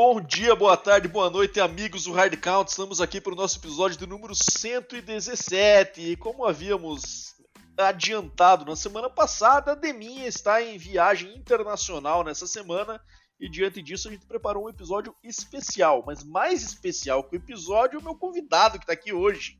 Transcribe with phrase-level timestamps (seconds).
[0.00, 2.70] Bom dia, boa tarde, boa noite, amigos do Hard Count.
[2.70, 6.12] Estamos aqui para o nosso episódio de número 117.
[6.12, 7.34] E como havíamos
[7.76, 13.00] adiantado na semana passada, a Deminha está em viagem internacional nessa semana.
[13.40, 16.04] E diante disso, a gente preparou um episódio especial.
[16.06, 19.58] Mas mais especial que o episódio, o meu convidado que está aqui hoje.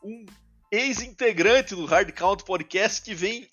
[0.00, 0.26] Um
[0.70, 3.50] ex-integrante do Hard Count Podcast que vem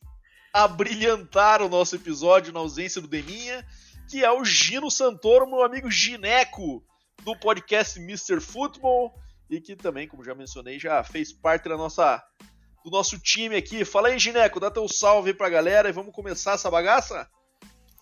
[0.54, 3.66] abrilhantar o nosso episódio na ausência do Deminha
[4.14, 6.86] que é o Gino Santoro, meu amigo Gineco,
[7.24, 8.40] do podcast Mr.
[8.40, 9.12] Football,
[9.50, 12.24] e que também, como já mencionei, já fez parte da nossa,
[12.86, 13.84] do nosso time aqui.
[13.84, 17.28] Fala aí, Gineco, dá teu salve pra galera e vamos começar essa bagaça?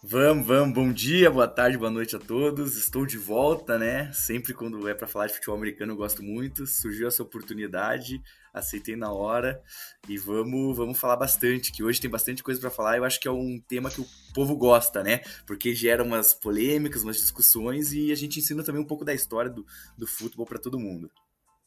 [0.03, 0.75] Vamos, vamos.
[0.75, 2.75] Bom dia, boa tarde, boa noite a todos.
[2.75, 4.11] Estou de volta, né?
[4.11, 6.67] Sempre quando é para falar de futebol americano eu gosto muito.
[6.67, 8.21] Surgiu essa oportunidade,
[8.53, 9.61] aceitei na hora
[10.07, 12.97] e vamos, vamos falar bastante, que hoje tem bastante coisa para falar.
[12.97, 15.21] Eu acho que é um tema que o povo gosta, né?
[15.45, 19.49] Porque gera umas polêmicas, umas discussões e a gente ensina também um pouco da história
[19.49, 19.65] do,
[19.97, 21.09] do futebol para todo mundo.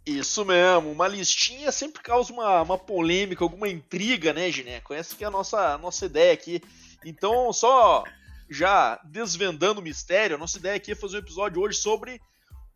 [0.07, 4.93] Isso mesmo, uma listinha sempre causa uma, uma polêmica, alguma intriga, né, Gineco?
[4.93, 6.61] Essa que é a nossa, a nossa ideia aqui.
[7.03, 8.05] Então, só
[8.51, 12.21] já desvendando o mistério, a nossa ideia aqui é fazer um episódio hoje sobre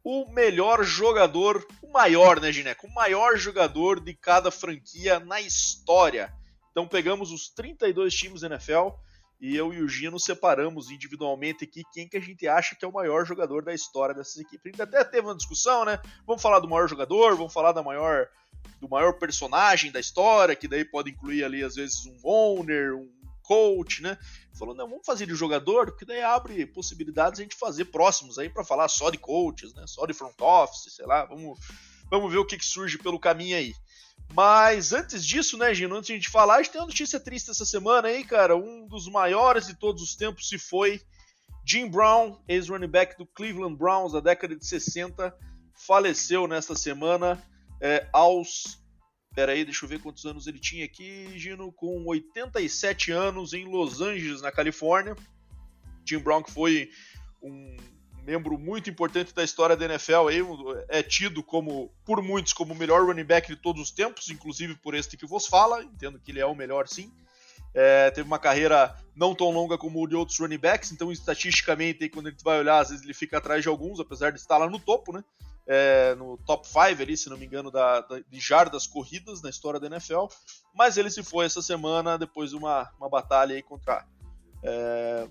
[0.03, 2.87] o melhor jogador, o maior, né, Gineco?
[2.87, 6.33] O maior jogador de cada franquia na história.
[6.71, 8.91] Então pegamos os 32 times da NFL
[9.41, 12.89] e eu e o Gino separamos individualmente aqui quem que a gente acha que é
[12.89, 14.67] o maior jogador da história dessas equipes.
[14.67, 16.01] A gente até teve uma discussão, né?
[16.27, 18.29] Vamos falar do maior jogador, vamos falar da maior
[18.81, 23.11] do maior personagem da história, que daí pode incluir ali às vezes um owner, um
[23.49, 24.19] coach, né?
[24.59, 28.51] Falou, não, vamos fazer de jogador, porque daí abre possibilidades a gente fazer próximos aí
[28.51, 29.85] para falar só de coaches, né?
[29.87, 31.59] Só de front office, sei lá, vamos,
[32.11, 33.73] vamos ver o que, que surge pelo caminho aí.
[34.35, 37.19] Mas antes disso, né, Gino, antes de a gente falar, a gente tem uma notícia
[37.19, 38.55] triste essa semana aí, cara.
[38.55, 41.01] Um dos maiores de todos os tempos se foi.
[41.65, 45.35] Jim Brown, ex-running back do Cleveland Browns da década de 60,
[45.75, 47.43] faleceu nesta semana
[47.81, 48.79] é, aos
[49.39, 53.67] Pera aí, deixa eu ver quantos anos ele tinha aqui, Gino, com 87 anos em
[53.67, 55.15] Los Angeles, na Califórnia.
[56.05, 56.91] Jim Brown que foi
[57.41, 57.77] um
[58.25, 60.41] membro muito importante da história da NFL, aí,
[60.89, 64.75] é tido como por muitos como o melhor running back de todos os tempos, inclusive
[64.75, 67.09] por este que vos fala, entendo que ele é o melhor sim.
[67.73, 72.09] É, teve uma carreira não tão longa como o de outros running backs, então estatisticamente,
[72.09, 74.59] quando a gente vai olhar, às vezes ele fica atrás de alguns, apesar de estar
[74.59, 75.23] lá no topo, né?
[75.69, 79.51] É, no top 5 ali, se não me engano, da, da, de jardas corridas na
[79.51, 80.25] história da NFL,
[80.75, 84.07] mas ele se foi essa semana depois de uma, uma batalha aí contra,
[84.65, 85.29] é,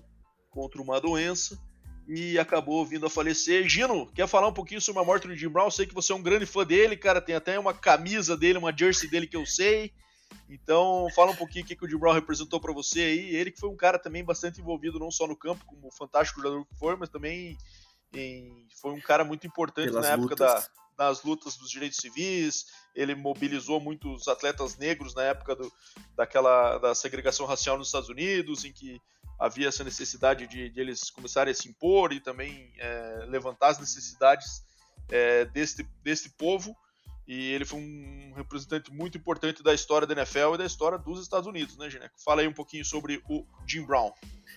[0.48, 1.58] contra uma doença
[2.06, 3.68] e acabou vindo a falecer.
[3.68, 5.70] Gino, quer falar um pouquinho sobre a morte do Jim Brown?
[5.70, 8.74] Sei que você é um grande fã dele, cara, tem até uma camisa dele, uma
[8.74, 9.92] jersey dele que eu sei.
[10.48, 13.34] Então, fala um pouquinho o que, que o Jim Brown representou para você aí.
[13.34, 16.64] Ele que foi um cara também bastante envolvido, não só no campo, como fantástico jogador
[16.64, 17.58] que foi, mas também
[18.12, 20.64] em, foi um cara muito importante Pelas na época da,
[20.96, 22.66] das lutas dos direitos civis.
[22.94, 25.72] Ele mobilizou muitos atletas negros na época do,
[26.16, 29.00] daquela da segregação racial nos Estados Unidos, em que
[29.38, 33.78] havia essa necessidade de, de eles começarem a se impor e também é, levantar as
[33.78, 34.64] necessidades
[35.08, 36.76] é, deste, deste povo.
[37.28, 41.20] E ele foi um representante muito importante da história da NFL e da história dos
[41.20, 42.14] Estados Unidos, né, Gineco?
[42.24, 44.10] Fala aí um pouquinho sobre o Jim Brown.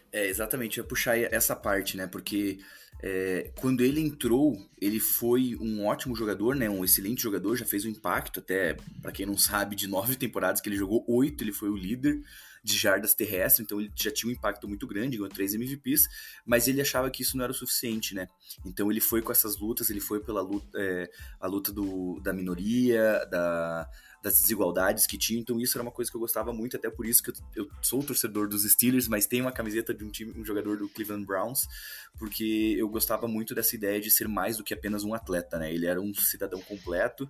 [0.10, 2.08] É, exatamente, eu ia puxar essa parte, né?
[2.08, 2.60] Porque
[3.04, 6.70] é, quando ele entrou, ele foi um ótimo jogador, né?
[6.70, 10.62] Um excelente jogador, já fez um impacto, até para quem não sabe, de nove temporadas
[10.62, 12.22] que ele jogou, oito ele foi o líder
[12.64, 16.08] de jardas terrestres, então ele já tinha um impacto muito grande, ganhou três MVPs,
[16.46, 18.28] mas ele achava que isso não era o suficiente, né?
[18.66, 22.34] Então ele foi com essas lutas, ele foi pela luta, é, a luta do, da
[22.34, 23.90] minoria, da
[24.22, 25.40] das desigualdades que tinha.
[25.40, 27.70] Então isso era uma coisa que eu gostava muito, até por isso que eu, eu
[27.82, 31.26] sou torcedor dos Steelers, mas tenho uma camiseta de um time, um jogador do Cleveland
[31.26, 31.68] Browns,
[32.18, 35.74] porque eu gostava muito dessa ideia de ser mais do que apenas um atleta, né?
[35.74, 37.30] Ele era um cidadão completo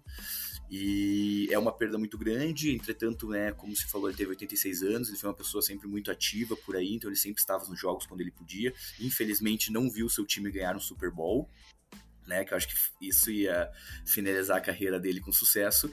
[0.73, 2.73] e é uma perda muito grande.
[2.73, 6.09] Entretanto, né, como se falou, ele teve 86 anos, ele foi uma pessoa sempre muito
[6.09, 8.73] ativa por aí, então ele sempre estava nos jogos quando ele podia.
[8.97, 11.50] Infelizmente, não viu seu time ganhar um Super Bowl.
[12.25, 13.69] Né, que eu acho que isso ia
[14.06, 15.91] finalizar a carreira dele com sucesso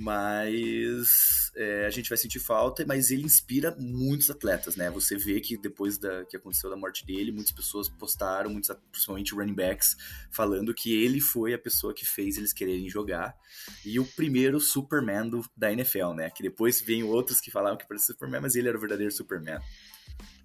[0.00, 4.90] mas é, a gente vai sentir falta, mas ele inspira muitos atletas, né?
[4.90, 9.34] Você vê que depois da que aconteceu da morte dele, muitas pessoas postaram, muitos, principalmente
[9.34, 9.98] running backs,
[10.30, 13.36] falando que ele foi a pessoa que fez eles quererem jogar
[13.84, 16.30] e o primeiro Superman do, da NFL, né?
[16.30, 19.60] Que depois vem outros que falavam que parecia Superman, mas ele era o verdadeiro Superman.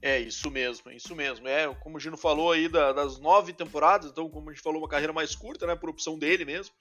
[0.01, 1.47] É, isso mesmo, isso mesmo.
[1.47, 4.81] É, como o Gino falou aí da, das nove temporadas, então, como a gente falou,
[4.81, 5.77] uma carreira mais curta, né?
[5.77, 6.75] Por opção dele mesmo.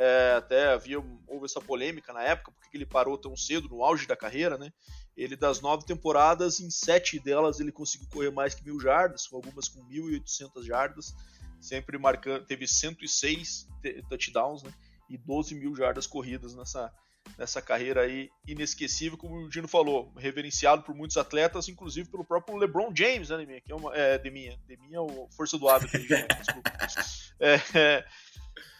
[0.00, 4.06] É, até havia houve essa polêmica na época, porque ele parou tão cedo, no auge
[4.06, 4.72] da carreira, né?
[5.16, 9.34] Ele, das nove temporadas, em sete delas ele conseguiu correr mais que mil jardas, com
[9.34, 11.12] algumas com 1.800 jardas.
[11.60, 13.66] sempre marcando, teve 106
[14.08, 14.72] touchdowns, né?
[15.10, 16.94] E 12 mil jardas corridas nessa,
[17.36, 22.56] nessa carreira aí inesquecível, como o Dino falou, reverenciado por muitos atletas, inclusive pelo próprio
[22.56, 23.60] LeBron James, né, Deminha?
[23.60, 26.70] Que é, uma, é Deminha, Deminha é o força do hábito, desculpa.
[27.40, 28.04] É, é,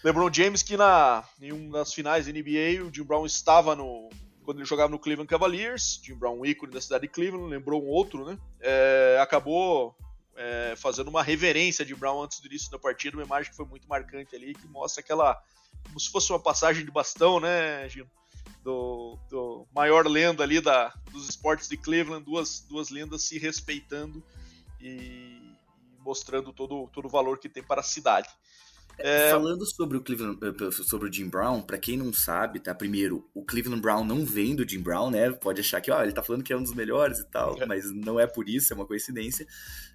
[0.05, 4.09] LeBron James que na, em uma das finais da NBA, o Jim Brown estava no,
[4.49, 7.87] quando ele jogava no Cleveland Cavaliers, Jim Brown, ícone da cidade de Cleveland, lembrou um
[7.87, 8.39] outro, né?
[8.61, 9.95] É, acabou
[10.39, 13.67] é, fazendo uma reverência de Brown antes do início da partida, uma imagem que foi
[13.67, 15.39] muito marcante ali, que mostra aquela.
[15.85, 18.09] como se fosse uma passagem de bastão, né, Gino?
[18.63, 24.25] Do, do maior lenda ali da, dos esportes de Cleveland, duas, duas lendas se respeitando
[24.81, 28.29] e, e mostrando todo, todo o valor que tem para a cidade.
[28.99, 29.31] É...
[29.31, 32.75] Falando sobre o Cleveland, eh, sobre o Jim Brown, para quem não sabe, tá?
[32.75, 35.31] Primeiro, o Cleveland Brown não vem do Jim Brown, né?
[35.31, 37.67] Pode achar que, ó, ele tá falando que é um dos melhores e tal, é.
[37.67, 39.47] mas não é por isso, é uma coincidência.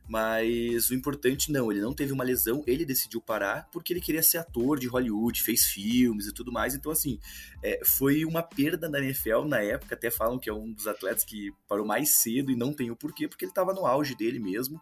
[0.07, 4.21] Mas o importante não, ele não teve uma lesão, ele decidiu parar porque ele queria
[4.21, 6.75] ser ator de Hollywood, fez filmes e tudo mais.
[6.75, 7.19] Então, assim,
[7.61, 9.95] é, foi uma perda da NFL na época.
[9.95, 12.95] Até falam que é um dos atletas que parou mais cedo e não tem o
[12.95, 14.81] porquê, porque ele tava no auge dele mesmo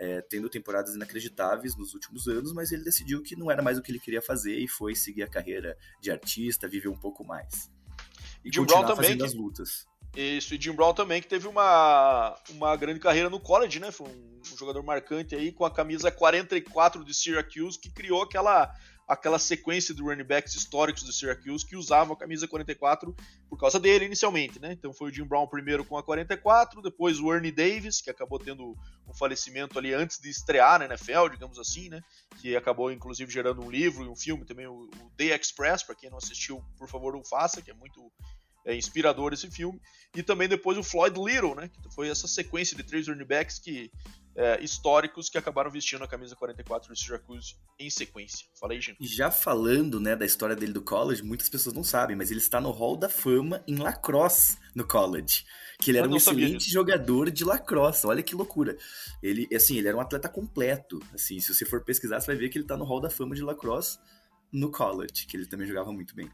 [0.00, 3.82] é, tendo temporadas inacreditáveis nos últimos anos, mas ele decidiu que não era mais o
[3.82, 7.70] que ele queria fazer e foi seguir a carreira de artista, viver um pouco mais.
[8.42, 9.86] E Jim Brown também que, as lutas.
[10.16, 13.92] Isso, e Jim Brown também que teve uma, uma grande carreira no college, né?
[13.92, 18.74] Foi um, um jogador marcante aí com a camisa 44 de Syracuse que criou aquela
[19.10, 23.12] aquela sequência de running backs históricos do Syracuse que usavam a camisa 44
[23.48, 24.70] por causa dele inicialmente, né?
[24.70, 28.38] Então foi o Jim Brown primeiro com a 44, depois o Ernie Davis, que acabou
[28.38, 28.76] tendo
[29.08, 32.00] um falecimento ali antes de estrear na NFL, digamos assim, né?
[32.40, 36.08] Que acabou inclusive gerando um livro e um filme também, o, Day Express, para quem
[36.08, 38.12] não assistiu, por favor, não faça, que é muito
[38.64, 39.80] é, inspirador esse filme.
[40.14, 41.68] E também depois o Floyd Little, né?
[41.68, 43.90] Que foi essa sequência de três running backs que
[44.36, 48.46] é, históricos que acabaram vestindo a camisa 44 do Syracuse em sequência.
[48.58, 49.02] Falei, gente.
[49.02, 52.40] E já falando, né, da história dele do college, muitas pessoas não sabem, mas ele
[52.40, 55.44] está no Hall da Fama em lacrosse no college.
[55.80, 58.06] Que ele era um excelente jogador de lacrosse.
[58.06, 58.76] Olha que loucura.
[59.22, 61.00] Ele, assim, ele era um atleta completo.
[61.14, 63.34] Assim, se você for pesquisar, você vai ver que ele está no Hall da Fama
[63.34, 63.98] de lacrosse
[64.52, 66.30] no college, que ele também jogava muito bem.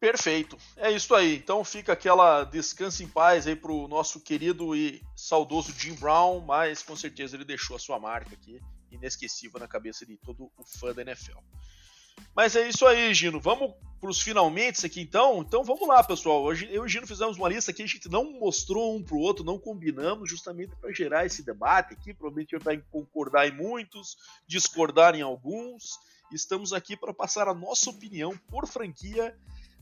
[0.00, 0.56] Perfeito.
[0.78, 1.36] É isso aí.
[1.36, 6.82] Então fica aquela descanso em paz aí pro nosso querido e saudoso Jim Brown, mas
[6.82, 8.58] com certeza ele deixou a sua marca aqui,
[8.90, 11.38] inesquecível na cabeça de todo o fã da NFL.
[12.34, 13.38] Mas é isso aí, Gino.
[13.40, 15.42] Vamos para os finalmente aqui então?
[15.42, 16.42] Então vamos lá, pessoal.
[16.42, 19.14] Hoje eu e o Gino fizemos uma lista que a gente não mostrou um para
[19.14, 22.14] o outro, não combinamos, justamente para gerar esse debate aqui.
[22.14, 24.16] Provavelmente vai concordar em muitos,
[24.46, 25.98] discordar em alguns.
[26.32, 29.36] Estamos aqui para passar a nossa opinião por franquia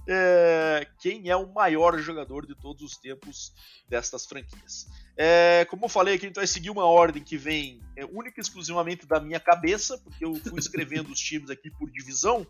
[0.09, 3.53] é, quem é o maior jogador de todos os tempos
[3.89, 4.87] destas franquias.
[5.17, 8.43] É, como eu falei aqui, gente vai seguir uma ordem que vem é, única e
[8.43, 12.47] exclusivamente da minha cabeça, porque eu fui escrevendo os times aqui por divisão.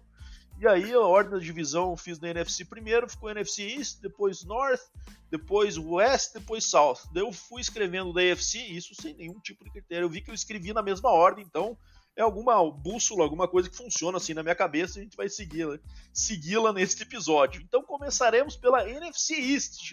[0.60, 4.44] E aí a ordem da divisão eu fiz na NFC primeiro, ficou NFC East, depois
[4.44, 4.82] North,
[5.30, 6.98] depois West, depois South.
[7.12, 10.04] Daí eu fui escrevendo da AFC, isso sem nenhum tipo de critério.
[10.04, 11.78] Eu vi que eu escrevi na mesma ordem, então
[12.18, 15.28] é alguma bússola, alguma coisa que funciona assim na minha cabeça e a gente vai
[15.28, 15.78] segui-la
[16.12, 17.62] segui-la neste episódio.
[17.62, 19.92] Então começaremos pela NFC East.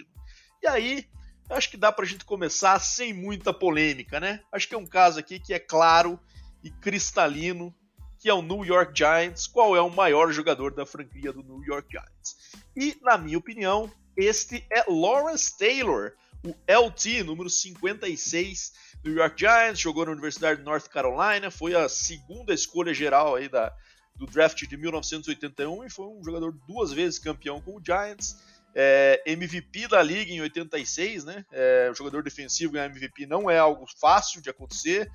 [0.61, 1.07] E aí,
[1.51, 4.41] acho que dá pra gente começar sem muita polêmica, né?
[4.51, 6.19] Acho que é um caso aqui que é claro
[6.63, 7.71] e cristalino,
[8.17, 11.63] que é o New York Giants, qual é o maior jogador da franquia do New
[11.63, 12.37] York Giants.
[12.75, 16.13] E, na minha opinião, este é Lawrence Taylor,
[16.43, 18.73] o LT, número 56
[19.05, 23.47] New York Giants, jogou na Universidade de North Carolina, foi a segunda escolha geral aí
[23.47, 23.71] da,
[24.15, 28.35] do draft de 1981 e foi um jogador duas vezes campeão com o Giants.
[28.73, 31.45] É, MVP da liga em 86, né?
[31.51, 35.07] É, jogador defensivo ganhar MVP não é algo fácil de acontecer.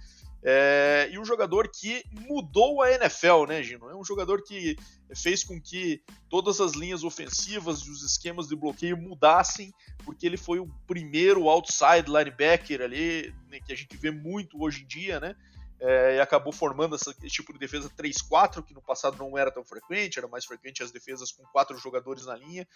[0.42, 3.90] É, e um jogador que mudou a NFL, né, Gino?
[3.90, 4.76] É um jogador que
[5.14, 9.72] fez com que todas as linhas ofensivas e os esquemas de bloqueio mudassem,
[10.04, 14.82] porque ele foi o primeiro outside linebacker ali, né, que a gente vê muito hoje
[14.82, 15.36] em dia, né?
[15.80, 19.64] É, e acabou formando esse tipo de defesa 3-4, que no passado não era tão
[19.64, 22.68] frequente, era mais frequente as defesas com quatro jogadores na linha,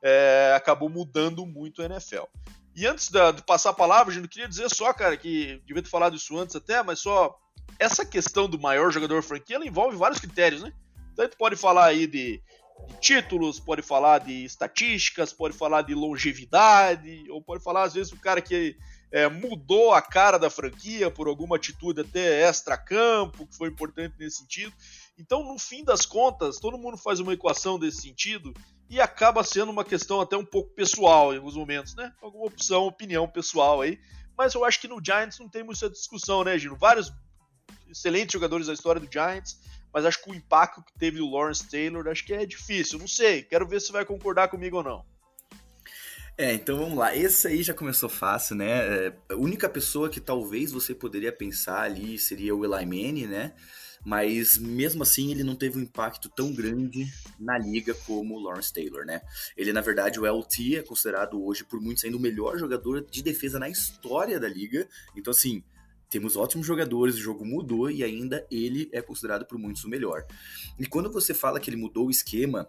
[0.00, 2.24] é, acabou mudando muito a NFL.
[2.74, 5.88] E antes de, de passar a palavra, eu queria dizer só, cara, que devia ter
[5.88, 7.36] falado isso antes até, mas só
[7.78, 10.72] essa questão do maior jogador franquia, ela envolve vários critérios, né?
[11.18, 12.40] Gente pode falar aí de,
[12.88, 18.12] de, títulos, pode falar de estatísticas, pode falar de longevidade, ou pode falar às vezes
[18.12, 18.76] o cara que
[19.12, 24.38] é, mudou a cara da franquia por alguma atitude até extra-campo, que foi importante nesse
[24.38, 24.72] sentido.
[25.18, 28.54] Então, no fim das contas, todo mundo faz uma equação desse sentido
[28.88, 32.12] e acaba sendo uma questão até um pouco pessoal em alguns momentos, né?
[32.22, 34.00] Alguma opção, opinião pessoal aí.
[34.36, 36.76] Mas eu acho que no Giants não tem muita discussão, né, Gino?
[36.76, 37.12] Vários
[37.88, 39.60] excelentes jogadores da história do Giants,
[39.92, 42.98] mas acho que o impacto que teve o Lawrence Taylor, acho que é difícil.
[42.98, 45.11] Não sei, quero ver se vai concordar comigo ou não.
[46.36, 47.14] É, então vamos lá.
[47.14, 49.06] Esse aí já começou fácil, né?
[49.06, 53.52] É, a única pessoa que talvez você poderia pensar ali seria o Eli Manning, né?
[54.04, 57.06] Mas mesmo assim ele não teve um impacto tão grande
[57.38, 59.20] na liga como o Lawrence Taylor, né?
[59.56, 63.22] Ele, na verdade, o LT é considerado hoje por muitos ainda o melhor jogador de
[63.22, 64.88] defesa na história da liga.
[65.14, 65.62] Então, assim,
[66.10, 70.26] temos ótimos jogadores, o jogo mudou e ainda ele é considerado por muitos o melhor.
[70.78, 72.68] E quando você fala que ele mudou o esquema,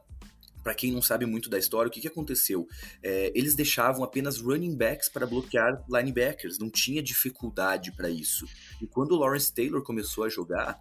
[0.64, 2.68] para quem não sabe muito da história, o que, que aconteceu?
[3.04, 8.46] É, eles deixavam apenas running backs para bloquear linebackers, não tinha dificuldade para isso.
[8.82, 10.80] E quando o Lawrence Taylor começou a jogar,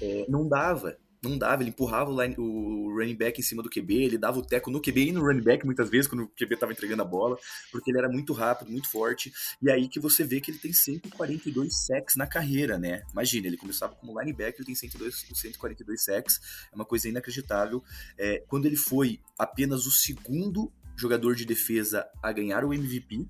[0.00, 3.70] é, não dava não dava, ele empurrava o, line, o running back em cima do
[3.70, 6.28] QB, ele dava o teco no QB e no running back muitas vezes, quando o
[6.28, 7.36] QB estava entregando a bola,
[7.72, 10.72] porque ele era muito rápido, muito forte, e aí que você vê que ele tem
[10.72, 13.02] 142 sacks na carreira, né?
[13.12, 16.40] Imagina, ele começava como linebacker, ele tem 102, 142 sacks,
[16.72, 17.82] é uma coisa inacreditável.
[18.16, 23.26] É, quando ele foi apenas o segundo jogador de defesa a ganhar o MVP,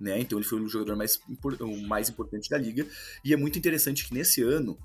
[0.00, 0.18] né?
[0.18, 1.20] Então ele foi o jogador mais,
[1.60, 2.86] o mais importante da liga,
[3.24, 4.78] e é muito interessante que nesse ano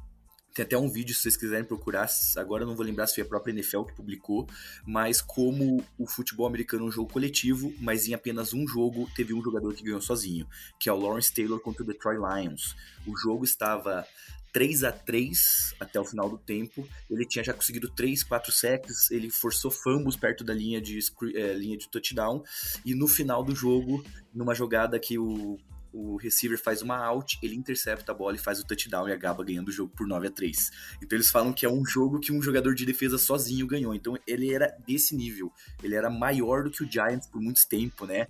[0.55, 2.07] tem até um vídeo, se vocês quiserem procurar,
[2.38, 4.47] agora eu não vou lembrar se foi a própria NFL que publicou,
[4.85, 9.33] mas como o futebol americano é um jogo coletivo, mas em apenas um jogo teve
[9.33, 10.47] um jogador que ganhou sozinho,
[10.79, 12.74] que é o Lawrence Taylor contra o Detroit Lions.
[13.05, 14.07] O jogo estava
[14.53, 16.88] 3 a 3 até o final do tempo.
[17.09, 20.97] Ele tinha já conseguido 3, 4 sacks, ele forçou fumbles perto da linha de,
[21.35, 22.41] é, linha de touchdown.
[22.85, 24.01] E no final do jogo,
[24.33, 25.59] numa jogada que o
[25.96, 29.46] o receiver faz uma out, ele intercepta a bola e faz o touchdown e acaba
[29.46, 30.72] ganhando o jogo por 9 a 3
[31.02, 33.96] Então eles falam que é um jogo que um jogador de defesa sozinho ganhou.
[33.96, 35.52] Então ele era desse nível.
[35.82, 38.28] Ele era maior do que o Giants por muito tempo, né?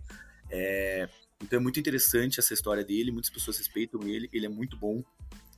[0.51, 1.09] É...
[1.41, 5.03] Então é muito interessante essa história dele, muitas pessoas respeitam ele, ele é muito bom.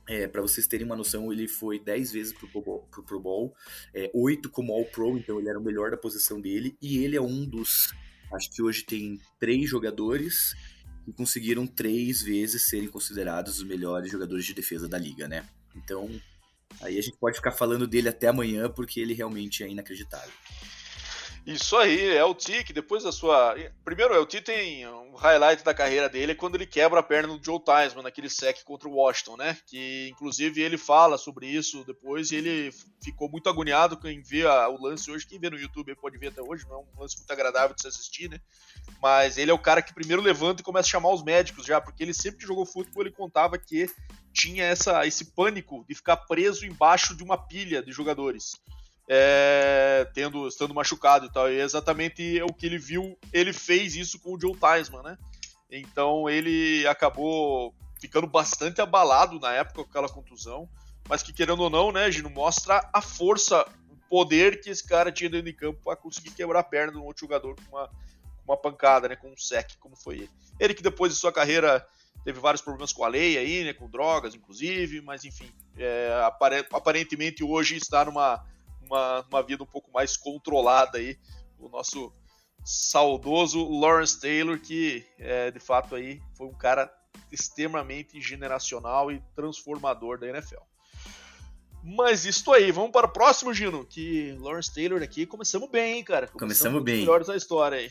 [0.08, 3.54] É, para vocês terem uma noção, ele foi 10 vezes pro Pro Bowl, pro Bowl
[3.94, 7.20] é, 8 como All-Pro, então ele era o melhor da posição dele, e ele é
[7.20, 7.92] um dos,
[8.32, 10.54] acho que hoje tem três jogadores
[11.08, 15.48] e conseguiram três vezes serem considerados os melhores jogadores de defesa da liga, né?
[15.74, 16.06] Então,
[16.82, 20.30] aí a gente pode ficar falando dele até amanhã, porque ele realmente é inacreditável.
[21.48, 23.56] Isso aí, é o T que depois da sua.
[23.82, 27.02] Primeiro, é o T tem um highlight da carreira dele é quando ele quebra a
[27.02, 29.56] perna do Joe Theismann naquele sec contra o Washington, né?
[29.66, 32.70] Que inclusive ele fala sobre isso depois e ele
[33.02, 35.26] ficou muito agoniado quem vê o lance hoje.
[35.26, 37.80] Quem vê no YouTube pode ver até hoje, não é um lance muito agradável de
[37.80, 38.38] se assistir, né?
[39.00, 41.80] Mas ele é o cara que primeiro levanta e começa a chamar os médicos já,
[41.80, 43.90] porque ele sempre que jogou futebol ele contava que
[44.34, 48.52] tinha essa, esse pânico de ficar preso embaixo de uma pilha de jogadores
[49.08, 51.50] é, tendo, estando machucado e tal.
[51.50, 55.18] E é exatamente o que ele viu, ele fez isso com o Joe Theismann, né?
[55.70, 60.68] Então ele acabou ficando bastante abalado na época com aquela contusão,
[61.08, 65.10] mas que querendo ou não, né, Gino, mostra a força, o poder que esse cara
[65.10, 67.90] tinha dentro de campo para conseguir quebrar a perna de um outro jogador com uma,
[68.46, 70.30] uma pancada, né, com um sec, como foi ele.
[70.60, 71.86] Ele que depois de sua carreira
[72.24, 76.10] teve vários problemas com a lei aí, né, com drogas inclusive, mas enfim, é,
[76.70, 78.44] aparentemente hoje está numa
[78.88, 81.16] uma, uma vida um pouco mais controlada aí.
[81.58, 82.12] O nosso
[82.64, 86.92] saudoso Lawrence Taylor, que é, de fato aí foi um cara
[87.30, 90.62] extremamente generacional e transformador da NFL.
[91.82, 96.04] Mas isso aí, vamos para o próximo, Gino, que Lawrence Taylor aqui, começamos bem, hein,
[96.04, 96.26] cara?
[96.26, 96.98] Começamos, começamos bem.
[96.98, 97.90] melhores da história aí.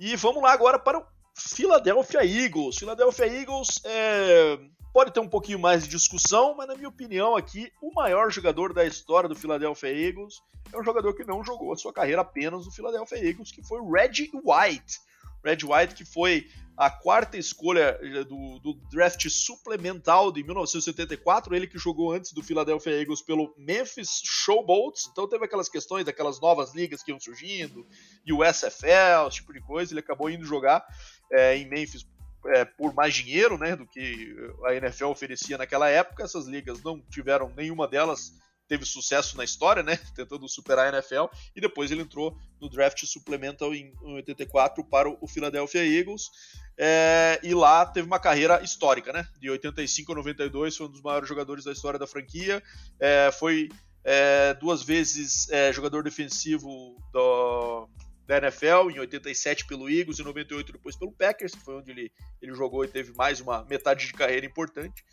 [0.00, 2.78] E vamos lá agora para o Philadelphia Eagles.
[2.78, 4.58] Philadelphia Eagles é,
[4.92, 8.74] Pode ter um pouquinho mais de discussão, mas na minha opinião aqui, o maior jogador
[8.74, 12.66] da história do Philadelphia Eagles é um jogador que não jogou a sua carreira apenas
[12.66, 15.00] no Philadelphia Eagles, que foi Reggie White.
[15.44, 16.46] Red White, que foi
[16.76, 22.42] a quarta escolha eh, do, do, draft suplemental de 1974, ele que jogou antes do
[22.42, 27.86] Philadelphia Eagles pelo Memphis Showboats, então teve aquelas questões daquelas novas ligas que iam surgindo,
[28.24, 30.84] e o SFL, esse tipo de coisa, ele acabou indo jogar
[31.30, 32.06] é, em Memphis
[32.46, 34.34] é, por mais dinheiro né, do que
[34.64, 36.24] a NFL oferecia naquela época.
[36.24, 38.32] Essas ligas não tiveram nenhuma delas
[38.68, 43.04] teve sucesso na história, né, tentando superar a NFL, e depois ele entrou no draft
[43.04, 46.30] suplemental em 84 para o Philadelphia Eagles,
[46.78, 51.02] é, e lá teve uma carreira histórica, né, de 85 a 92, foi um dos
[51.02, 52.62] maiores jogadores da história da franquia,
[52.98, 53.68] é, foi
[54.04, 57.88] é, duas vezes é, jogador defensivo do,
[58.26, 62.12] da NFL, em 87 pelo Eagles e 98 depois pelo Packers, que foi onde ele,
[62.40, 65.04] ele jogou e teve mais uma metade de carreira importante.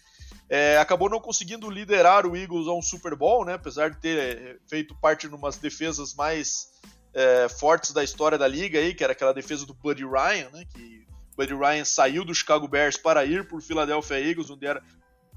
[0.47, 4.59] É, acabou não conseguindo liderar o Eagles a um Super Bowl, né, apesar de ter
[4.67, 6.69] feito parte de umas defesas mais
[7.13, 10.63] é, fortes da história da liga, aí, que era aquela defesa do Buddy Ryan, né,
[10.73, 14.83] que Buddy Ryan saiu do Chicago Bears para ir para o Philadelphia Eagles, onde era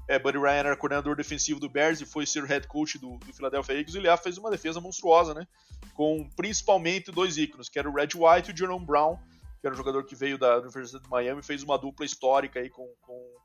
[0.07, 3.33] é, Buddy Ryan era coordenador defensivo do Bears e foi ser head coach do, do
[3.33, 5.47] Philadelphia Eagles, ele fez uma defesa monstruosa, né?
[5.93, 9.17] Com principalmente dois ícones, que era o Red White e o Jerome Brown,
[9.59, 12.69] que era um jogador que veio da Universidade de Miami, fez uma dupla histórica aí
[12.69, 13.35] com, com,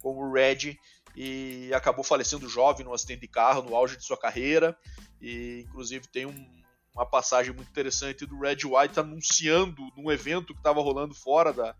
[0.00, 0.78] com o Red
[1.16, 4.76] e acabou falecendo jovem num acidente de carro no auge de sua carreira.
[5.20, 6.62] E inclusive tem um,
[6.94, 11.74] uma passagem muito interessante do Red White anunciando num evento que estava rolando fora da,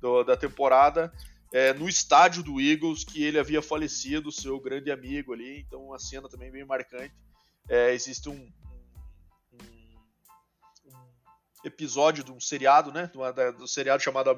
[0.00, 1.12] do, da temporada
[1.52, 5.60] é, no estádio do Eagles que ele havia falecido, seu grande amigo ali.
[5.60, 7.14] Então, uma cena também bem marcante.
[7.68, 8.52] É, existe um,
[9.52, 9.58] um,
[10.86, 10.92] um,
[11.64, 13.10] episódio de um seriado, né?
[13.12, 14.30] Do, do seriado chamado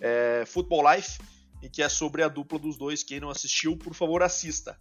[0.00, 1.20] é, Football Life,
[1.62, 3.04] em que é sobre a dupla dos dois.
[3.04, 4.78] Quem não assistiu, por favor, assista.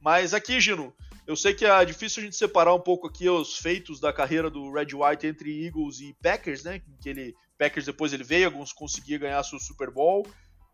[0.00, 0.94] Mas aqui, Gino,
[1.26, 4.48] eu sei que é difícil a gente separar um pouco aqui os feitos da carreira
[4.48, 6.80] do Red White entre Eagles e Packers, né?
[7.02, 10.26] Que ele Packers depois ele veio, alguns conseguia ganhar seu Super Bowl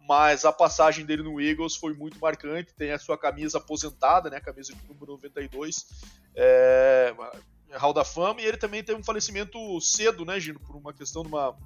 [0.06, 2.74] mas a passagem dele no Eagles foi muito marcante.
[2.74, 5.86] Tem a sua camisa aposentada, né, camisa de número 92,
[6.34, 7.14] é,
[7.72, 11.22] Hall da Fama, e ele também teve um falecimento cedo, né, Gino, por uma questão
[11.22, 11.56] de uma,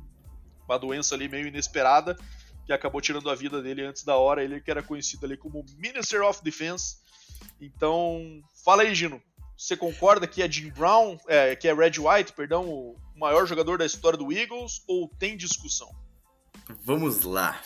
[0.67, 2.17] uma doença ali meio inesperada,
[2.65, 4.43] que acabou tirando a vida dele antes da hora.
[4.43, 6.99] Ele que era conhecido ali como Minister of Defense.
[7.61, 9.21] Então, fala aí, Gino.
[9.57, 13.79] Você concorda que é Jim Brown, é, que é Red White, perdão, o maior jogador
[13.79, 15.91] da história do Eagles, ou tem discussão?
[16.85, 17.61] Vamos lá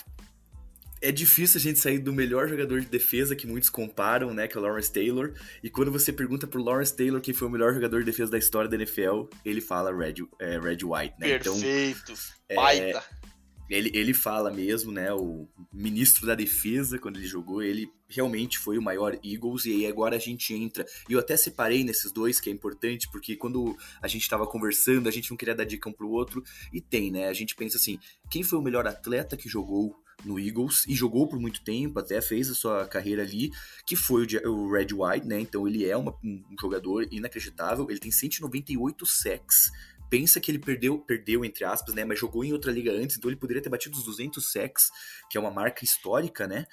[1.03, 4.57] é difícil a gente sair do melhor jogador de defesa que muitos comparam, né, que
[4.57, 5.35] é o Lawrence Taylor.
[5.63, 8.39] E quando você pergunta pro Lawrence Taylor quem foi o melhor jogador de defesa da
[8.39, 11.37] história da NFL, ele fala Red, é, Red White, né?
[11.37, 12.15] Então, Perfeito.
[12.47, 12.99] Então, Baita.
[12.99, 13.23] É,
[13.69, 15.13] ele, ele fala mesmo, né?
[15.13, 19.65] O ministro da defesa, quando ele jogou, ele realmente foi o maior Eagles.
[19.65, 20.85] E aí agora a gente entra.
[21.09, 25.09] E eu até separei nesses dois, que é importante, porque quando a gente estava conversando,
[25.09, 26.43] a gente não queria dar dica um pro outro.
[26.73, 27.29] E tem, né?
[27.29, 27.99] A gente pensa assim:
[28.31, 32.21] quem foi o melhor atleta que jogou no Eagles e jogou por muito tempo, até
[32.21, 33.51] fez a sua carreira ali,
[33.87, 35.41] que foi o, Red White, né?
[35.41, 39.71] Então ele é uma, um jogador inacreditável, ele tem 198 sacks.
[40.09, 42.05] Pensa que ele perdeu, perdeu entre aspas, né?
[42.05, 44.91] Mas jogou em outra liga antes, então ele poderia ter batido os 200 sacks,
[45.31, 46.67] que é uma marca histórica, né?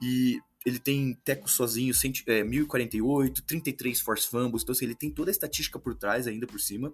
[0.00, 5.10] E ele tem teco sozinho, 100, é, 1048, 33 force fumbles, então assim, ele tem
[5.10, 6.92] toda a estatística por trás ainda por cima.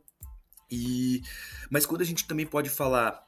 [0.70, 1.23] E
[1.68, 3.23] mas quando a gente também pode falar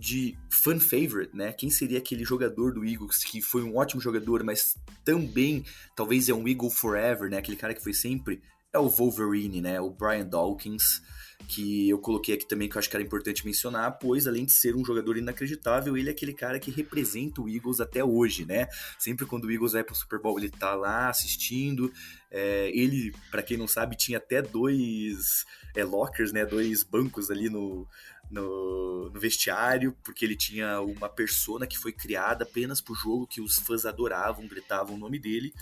[0.00, 1.52] de fan favorite, né?
[1.52, 5.62] Quem seria aquele jogador do Eagles que foi um ótimo jogador, mas também
[5.94, 7.36] talvez é um Eagle forever, né?
[7.36, 8.40] Aquele cara que foi sempre
[8.72, 9.78] é o Wolverine, né?
[9.78, 11.02] O Brian Dawkins,
[11.48, 14.52] que eu coloquei aqui também que eu acho que era importante mencionar, pois além de
[14.52, 18.68] ser um jogador inacreditável, ele é aquele cara que representa o Eagles até hoje, né?
[18.98, 21.92] Sempre quando o Eagles vai pro Super Bowl, ele tá lá assistindo.
[22.30, 25.44] É, ele, para quem não sabe, tinha até dois
[25.76, 26.46] é, lockers, né?
[26.46, 27.86] Dois bancos ali no,
[28.30, 33.40] no, no, vestiário, porque ele tinha uma persona que foi criada apenas pro jogo, que
[33.40, 35.52] os fãs adoravam, gritavam o nome dele.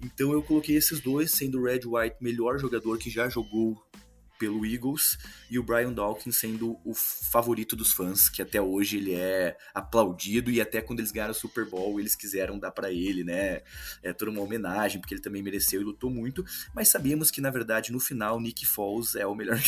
[0.00, 3.82] Então eu coloquei esses dois, sendo o Red White melhor jogador que já jogou
[4.38, 5.18] pelo Eagles
[5.50, 10.50] e o Brian Dawkins sendo o favorito dos fãs, que até hoje ele é aplaudido
[10.50, 13.62] e até quando eles ganharam o Super Bowl eles quiseram dar para ele, né?
[14.02, 16.44] É toda uma homenagem porque ele também mereceu e lutou muito,
[16.74, 19.58] mas sabíamos que na verdade no final Nick Foles é o melhor.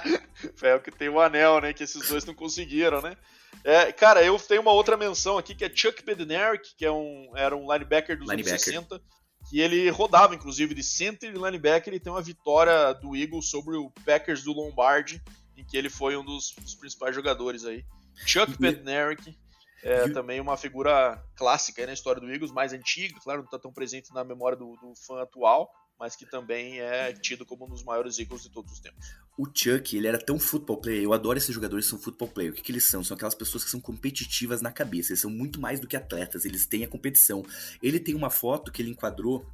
[0.62, 1.72] é o que tem o anel, né?
[1.72, 3.16] Que esses dois não conseguiram, né?
[3.64, 7.32] É, cara, eu tenho uma outra menção aqui que é Chuck Bednarik, que é um,
[7.34, 8.52] era um linebacker dos linebacker.
[8.52, 9.00] anos 60
[9.48, 11.92] que ele rodava, inclusive, de center e linebacker.
[11.92, 15.22] Ele tem uma vitória do Eagles sobre o Packers do Lombardi,
[15.56, 17.84] em que ele foi um dos, dos principais jogadores aí.
[18.26, 19.36] Chuck Bednarik,
[19.82, 23.72] é também uma figura clássica na história do Eagles, mais antiga, claro, não está tão
[23.72, 27.82] presente na memória do, do fã atual, mas que também é tido como um dos
[27.82, 29.14] maiores Eagles de todos os tempos.
[29.36, 32.52] O Chuck, ele era tão football player, eu adoro esses jogadores que são football player.
[32.52, 33.02] O que, que eles são?
[33.02, 36.44] São aquelas pessoas que são competitivas na cabeça, eles são muito mais do que atletas,
[36.44, 37.44] eles têm a competição.
[37.82, 39.46] Ele tem uma foto que ele enquadrou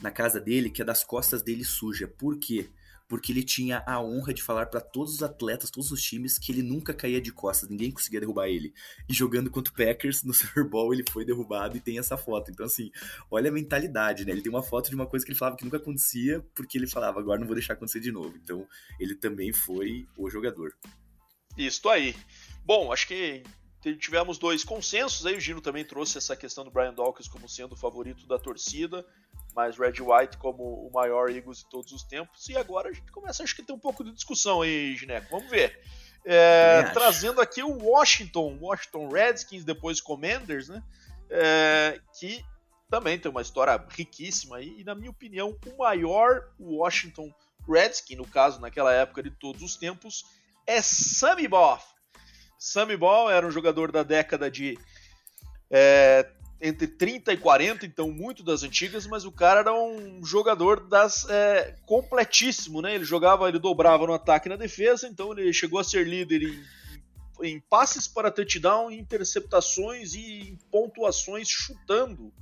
[0.00, 2.06] na casa dele que é das costas dele suja.
[2.06, 2.68] Por quê?
[3.08, 6.52] Porque ele tinha a honra de falar para todos os atletas, todos os times, que
[6.52, 8.74] ele nunca caía de costas, ninguém conseguia derrubar ele.
[9.08, 12.50] E jogando contra o Packers no Super Bowl, ele foi derrubado e tem essa foto.
[12.50, 12.90] Então, assim,
[13.30, 14.32] olha a mentalidade, né?
[14.32, 16.86] Ele tem uma foto de uma coisa que ele falava que nunca acontecia, porque ele
[16.86, 18.36] falava, agora não vou deixar acontecer de novo.
[18.36, 18.68] Então,
[19.00, 20.76] ele também foi o jogador.
[21.56, 22.14] Isso aí.
[22.62, 23.42] Bom, acho que
[23.98, 25.34] tivemos dois consensos aí.
[25.34, 29.04] O Gino também trouxe essa questão do Brian Dawkins como sendo o favorito da torcida
[29.54, 32.48] mas Red White como o maior Eagles de todos os tempos.
[32.48, 35.28] E agora a gente começa, acho que tem um pouco de discussão aí, Gineco.
[35.30, 35.80] Vamos ver.
[36.24, 40.82] É, trazendo aqui o Washington, Washington Redskins, depois Commanders, né?
[41.30, 42.44] É, que
[42.90, 47.32] também tem uma história riquíssima aí, e na minha opinião, o maior Washington
[47.68, 50.24] Redskins, no caso, naquela época de todos os tempos,
[50.66, 51.80] é Sammy Ball.
[52.58, 54.78] Sammy Ball era um jogador da década de
[55.70, 60.80] é, entre 30 e 40, então muito das antigas, mas o cara era um jogador
[60.88, 62.94] das é, completíssimo, né?
[62.94, 66.42] Ele jogava, ele dobrava no ataque e na defesa, então ele chegou a ser líder
[66.42, 66.64] em,
[67.46, 72.32] em passes para touchdown, interceptações e em pontuações chutando.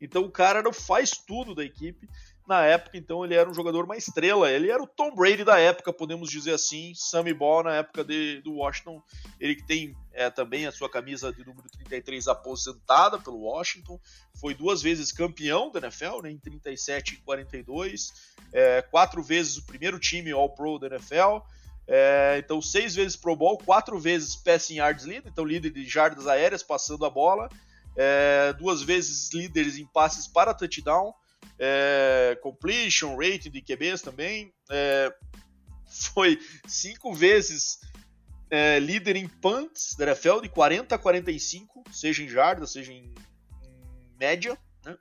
[0.00, 2.08] Então o cara era o faz tudo da equipe
[2.48, 4.50] na época, então ele era um jogador uma estrela.
[4.50, 6.94] Ele era o Tom Brady da época, podemos dizer assim.
[6.94, 9.02] Sammy Ball na época de, do Washington.
[9.38, 14.00] Ele que tem é, também a sua camisa de número 33 aposentada pelo Washington.
[14.40, 18.14] Foi duas vezes campeão da NFL, né, em 37 e 42.
[18.50, 21.44] É, quatro vezes o primeiro time All-Pro da NFL.
[21.86, 26.26] É, então, seis vezes Pro Bowl, quatro vezes Passing Yards Leader, então líder de jardas
[26.26, 27.50] aéreas passando a bola.
[27.94, 31.12] É, duas vezes líderes em passes para touchdown
[31.58, 34.52] é, completion, rating de QBs também.
[34.70, 35.12] É,
[36.14, 37.80] foi cinco vezes
[38.50, 43.12] é, líder em punts da NFL, de 40 a 45, seja em jardas, seja em,
[43.62, 44.56] em média.
[44.84, 44.96] Né?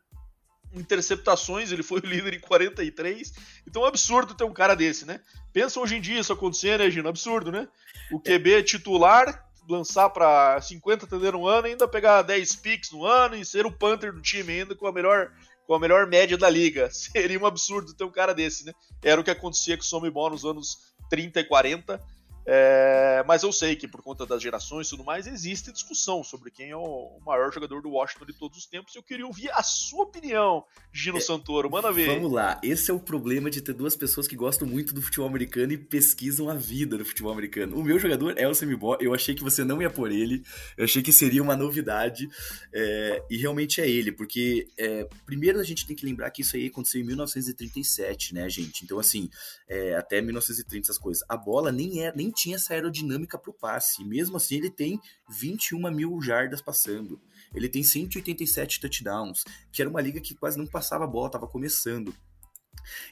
[0.73, 3.33] Interceptações, ele foi o líder em 43.
[3.65, 5.21] Então é um absurdo ter um cara desse, né?
[5.53, 7.09] Pensa hoje em dia isso acontecer, né, Gino?
[7.09, 7.67] Absurdo, né?
[8.11, 13.35] O QB titular lançar para 50 atender um ano, ainda pegar 10 picks no ano
[13.35, 15.31] e ser o punter do time ainda com a melhor
[15.67, 16.89] com a melhor média da liga.
[16.89, 18.73] Seria um absurdo ter um cara desse, né?
[19.03, 20.77] Era o que acontecia com o Somi nos anos
[21.09, 22.01] 30 e 40.
[22.49, 26.49] É, mas eu sei que por conta das gerações e tudo mais, existe discussão sobre
[26.49, 28.95] quem é o maior jogador do Washington de todos os tempos.
[28.95, 31.69] Eu queria ouvir a sua opinião, Gino é, Santoro.
[31.69, 32.07] Manda ver.
[32.15, 32.57] Vamos lá.
[32.63, 35.77] Esse é o problema de ter duas pessoas que gostam muito do futebol americano e
[35.77, 37.77] pesquisam a vida do futebol americano.
[37.77, 38.97] O meu jogador é o Semibó.
[39.01, 40.41] Eu achei que você não ia por ele.
[40.77, 42.29] Eu achei que seria uma novidade.
[42.73, 46.55] É, e realmente é ele, porque é, primeiro a gente tem que lembrar que isso
[46.55, 48.85] aí aconteceu em 1937, né, gente?
[48.85, 49.29] Então, assim,
[49.67, 51.25] é, até 1930 essas coisas.
[51.27, 54.05] A bola nem é nem tinha essa aerodinâmica para o passe.
[54.05, 57.19] mesmo assim, ele tem 21 mil jardas passando.
[57.53, 62.13] Ele tem 187 touchdowns, que era uma liga que quase não passava bola, estava começando.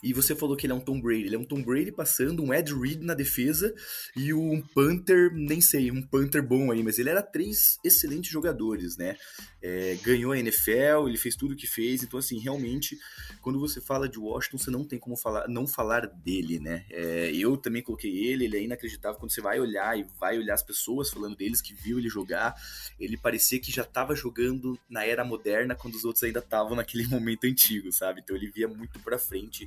[0.04, 1.24] E você falou que ele é um Tom Brady.
[1.24, 3.74] Ele é um Tom Brady passando, um Ed Reed na defesa
[4.16, 8.98] e um Panther, nem sei, um Panther bom aí, mas ele era três excelentes jogadores,
[8.98, 9.16] né?
[9.62, 12.96] É, ganhou a NFL, ele fez tudo o que fez, então assim, realmente,
[13.42, 16.86] quando você fala de Washington, você não tem como falar, não falar dele, né?
[16.92, 20.54] É, eu também coloquei ele, ele é inacreditável quando você vai olhar e vai olhar
[20.54, 22.56] as pessoas falando deles que viu ele jogar,
[23.00, 27.08] ele parecia que já estava jogando na era moderna quando os outros ainda estavam naquele
[27.10, 28.22] momento antigo, sabe?
[28.22, 29.65] Então ele via muito para frente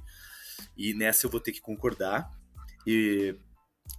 [0.77, 2.31] e nessa eu vou ter que concordar.
[2.87, 3.35] E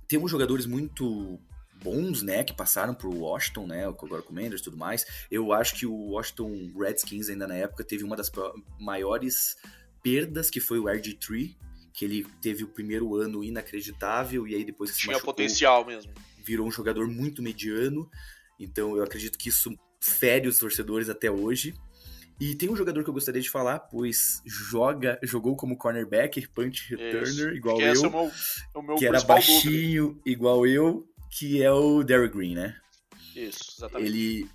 [0.07, 1.39] temos jogadores muito
[1.81, 5.05] bons, né, que passaram pro Washington, né, agora Commanders e tudo mais.
[5.31, 8.29] Eu acho que o Washington Redskins ainda na época teve uma das
[8.79, 9.55] maiores
[10.03, 11.55] perdas, que foi o RG3,
[11.93, 16.13] que ele teve o primeiro ano inacreditável e aí depois Tinha machucou, potencial mesmo.
[16.43, 18.09] Virou um jogador muito mediano.
[18.59, 21.73] Então eu acredito que isso fere os torcedores até hoje.
[22.39, 26.95] E tem um jogador que eu gostaria de falar, pois joga, jogou como cornerback, punch
[26.95, 28.31] returner, igual que eu, é o meu,
[28.75, 30.29] o meu que era baixinho, dúvida.
[30.29, 32.79] igual eu, que é o Derrick Green, né?
[33.35, 34.09] Isso, exatamente.
[34.09, 34.49] Ele,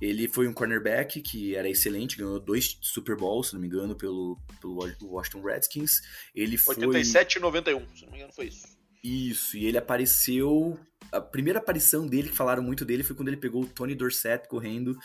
[0.00, 3.96] ele foi um cornerback que era excelente, ganhou dois Super Bowls, se não me engano,
[3.96, 6.02] pelo, pelo Washington Redskins.
[6.34, 7.40] Ele 87 foi...
[7.40, 8.74] e 91, se não me engano, foi isso.
[9.02, 10.78] Isso, e ele apareceu.
[11.14, 14.48] A primeira aparição dele, que falaram muito dele, foi quando ele pegou o Tony Dorsett
[14.48, 14.98] correndo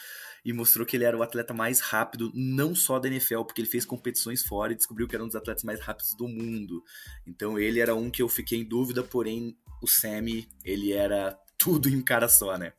[0.44, 3.70] e mostrou que ele era o atleta mais rápido, não só da NFL, porque ele
[3.70, 6.84] fez competições fora e descobriu que era um dos atletas mais rápidos do mundo.
[7.28, 11.90] Então ele era um que eu fiquei em dúvida, porém o Sammy, ele era tudo
[11.90, 12.74] em um cara só, né?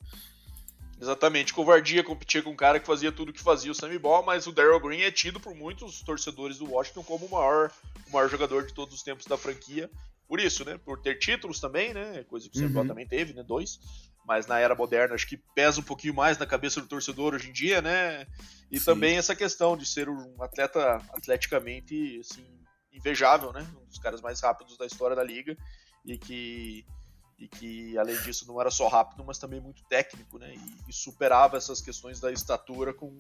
[1.01, 4.47] Exatamente, covardia competia com um cara que fazia tudo que fazia o Sammy Ball, mas
[4.47, 7.71] o Daryl Green é tido por muitos torcedores do Washington como o maior,
[8.07, 9.91] o maior jogador de todos os tempos da franquia.
[10.31, 10.79] Por isso, né?
[10.79, 12.23] Por ter títulos também, né?
[12.23, 12.87] Coisa que o Sammy uhum.
[12.87, 13.43] Também teve, né?
[13.43, 13.81] Dois
[14.31, 17.49] mas na era moderna acho que pesa um pouquinho mais na cabeça do torcedor hoje
[17.49, 18.29] em dia, né?
[18.71, 18.85] E Sim.
[18.85, 22.47] também essa questão de ser um atleta atleticamente assim,
[22.93, 23.67] invejável, né?
[23.83, 25.57] Um dos caras mais rápidos da história da liga
[26.05, 26.87] e que
[27.37, 30.55] e que além disso não era só rápido, mas também muito técnico, né?
[30.55, 33.13] E, e superava essas questões da estatura com,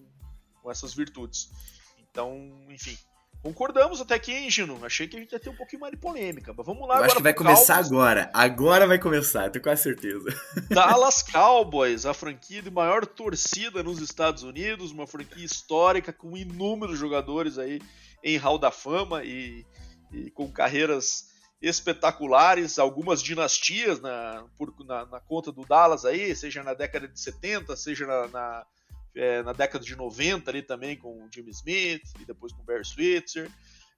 [0.62, 1.51] com essas virtudes.
[1.99, 2.37] Então,
[2.68, 2.96] enfim,
[3.42, 4.85] Concordamos até aqui, hein, Gino?
[4.85, 6.53] Achei que a gente ia ter um pouquinho mais de polêmica.
[6.55, 7.07] Mas vamos lá eu agora.
[7.07, 7.92] Acho que vai começar Cowboys.
[7.92, 8.31] agora.
[8.35, 10.29] Agora vai começar, eu tenho quase certeza.
[10.68, 16.98] Dallas Cowboys, a franquia de maior torcida nos Estados Unidos, uma franquia histórica com inúmeros
[16.98, 17.81] jogadores aí
[18.22, 19.64] em Hall da Fama e,
[20.12, 21.31] e com carreiras
[21.62, 27.20] espetaculares, algumas dinastias na, por, na, na, conta do Dallas aí, seja na década de
[27.20, 28.66] 70, seja na, na
[29.14, 32.64] é, na década de 90 ali também com o Jimmy Smith e depois com o
[32.64, 33.51] Barry Switzer,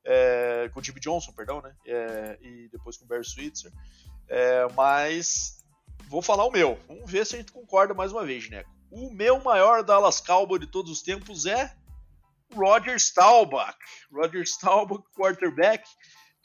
[0.05, 1.75] é, com o Jimmy Johnson, perdão, né?
[1.87, 3.73] É, e depois com o Barry Switzer.
[4.29, 5.65] É, mas
[6.09, 6.79] vou falar o meu.
[6.89, 8.65] Vamos ver se a gente concorda mais uma vez, né?
[8.93, 11.75] o meu maior Dallas Cowboy de todos os tempos é
[12.55, 13.79] Roger Staubach.
[14.13, 15.89] Roger Staubach, quarterback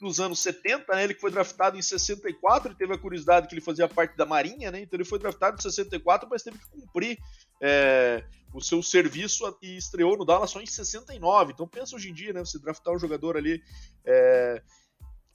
[0.00, 1.04] dos anos 70, né?
[1.04, 4.80] Ele foi draftado em 64, teve a curiosidade que ele fazia parte da Marinha, né?
[4.80, 7.18] Então ele foi draftado em 64, mas teve que cumprir
[7.60, 11.52] é, o seu serviço e estreou no Dallas só em 69.
[11.52, 12.40] Então pensa hoje em dia, né?
[12.40, 13.60] Você draftar um jogador ali
[14.04, 14.62] é,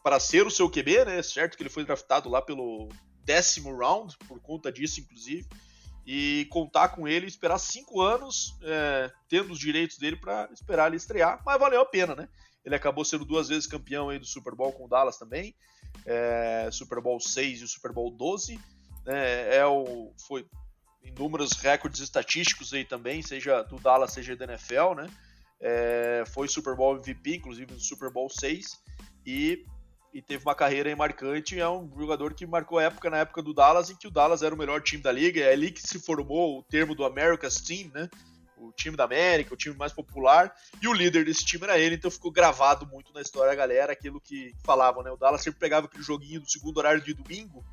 [0.01, 1.21] para ser o seu QB, né?
[1.21, 2.89] Certo que ele foi draftado lá pelo
[3.25, 5.45] décimo round, por conta disso, inclusive.
[6.05, 10.97] E contar com ele, esperar cinco anos, é, tendo os direitos dele para esperar ele
[10.97, 12.29] estrear, mas valeu a pena, né?
[12.65, 15.53] Ele acabou sendo duas vezes campeão aí do Super Bowl com o Dallas também,
[16.05, 18.59] é, Super Bowl 6 e o Super Bowl 12.
[19.05, 19.57] Né?
[19.57, 20.45] É o, foi
[21.03, 25.09] inúmeros recordes estatísticos aí também, seja do Dallas, seja da NFL, né?
[25.59, 28.81] É, foi Super Bowl MVP, inclusive no Super Bowl 6,
[29.25, 29.65] e,
[30.13, 31.59] e teve uma carreira marcante.
[31.59, 34.53] É um jogador que marcou época na época do Dallas, em que o Dallas era
[34.53, 35.41] o melhor time da liga.
[35.41, 38.09] É ali que se formou o termo do America's Team, né?
[38.67, 41.95] O time da América, o time mais popular, e o líder desse time era ele,
[41.95, 45.11] então ficou gravado muito na história da galera aquilo que falavam, né?
[45.11, 47.63] O Dallas sempre pegava aquele joguinho do segundo horário de domingo,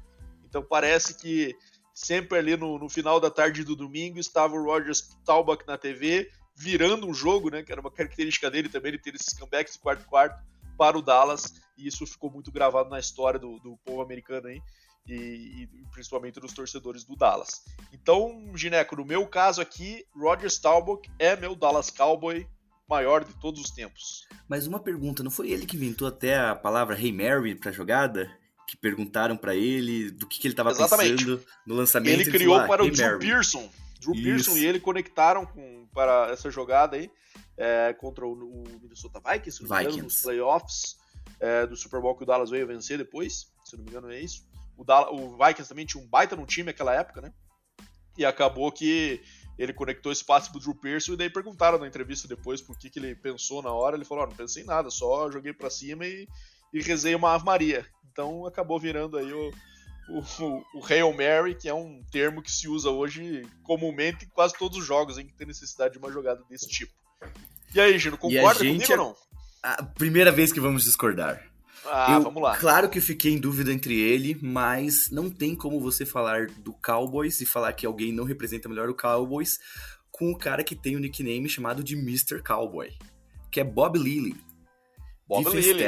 [0.44, 1.56] então parece que
[1.94, 6.30] sempre ali no, no final da tarde do domingo estava o Roger Staubach na TV,
[6.56, 7.62] virando um jogo, né?
[7.62, 10.42] Que era uma característica dele também, ele ter esses comebacks de quarto-quarto
[10.76, 14.60] para o Dallas, e isso ficou muito gravado na história do, do povo americano aí,
[15.06, 17.62] e, e, principalmente dos torcedores do Dallas.
[17.92, 22.46] Então, Gineco, no meu caso aqui, Roger Staubach é meu Dallas Cowboy
[22.88, 24.26] maior de todos os tempos.
[24.48, 28.30] Mas uma pergunta, não foi ele que inventou até a palavra Hey Mary para jogada?
[28.70, 32.12] que perguntaram para ele do que, que ele estava pensando no lançamento.
[32.12, 33.68] Ele, ele criou falou, ah, para o Drew Pearson.
[33.98, 34.22] Drew Isso.
[34.22, 37.10] Pearson e ele conectaram com, para essa jogada aí
[37.56, 40.96] é, contra o, o, Minnesota Vikings, se não me engano, nos playoffs
[41.40, 44.20] é, do Super Bowl que o Dallas veio vencer depois, se não me engano é
[44.20, 44.46] isso.
[44.80, 47.30] O, Dallas, o Vikings também tinha um baita no time naquela época, né?
[48.16, 49.20] E acabou que
[49.58, 52.88] ele conectou esse passe pro Drew Pearson e daí perguntaram na entrevista depois por que,
[52.88, 53.94] que ele pensou na hora.
[53.94, 56.26] Ele falou: oh, não pensei em nada, só joguei para cima e,
[56.72, 57.86] e rezei uma Ave Maria.
[58.10, 59.52] Então acabou virando aí o,
[60.08, 64.54] o, o, Hail Mary, que é um termo que se usa hoje comumente em quase
[64.58, 66.94] todos os jogos em que tem necessidade de uma jogada desse tipo.
[67.74, 69.16] E aí, Gino, concorda gente, comigo ou não?
[69.62, 71.49] A primeira vez que vamos discordar.
[71.86, 72.56] Ah, eu, vamos lá.
[72.56, 76.72] Claro que eu fiquei em dúvida entre ele, mas não tem como você falar do
[76.72, 79.58] Cowboys e falar que alguém não representa melhor o Cowboys
[80.10, 82.42] com o cara que tem o nickname chamado de Mr.
[82.42, 82.90] Cowboy,
[83.50, 84.36] que é Bob Lilly.
[85.26, 85.84] Bob Lilly.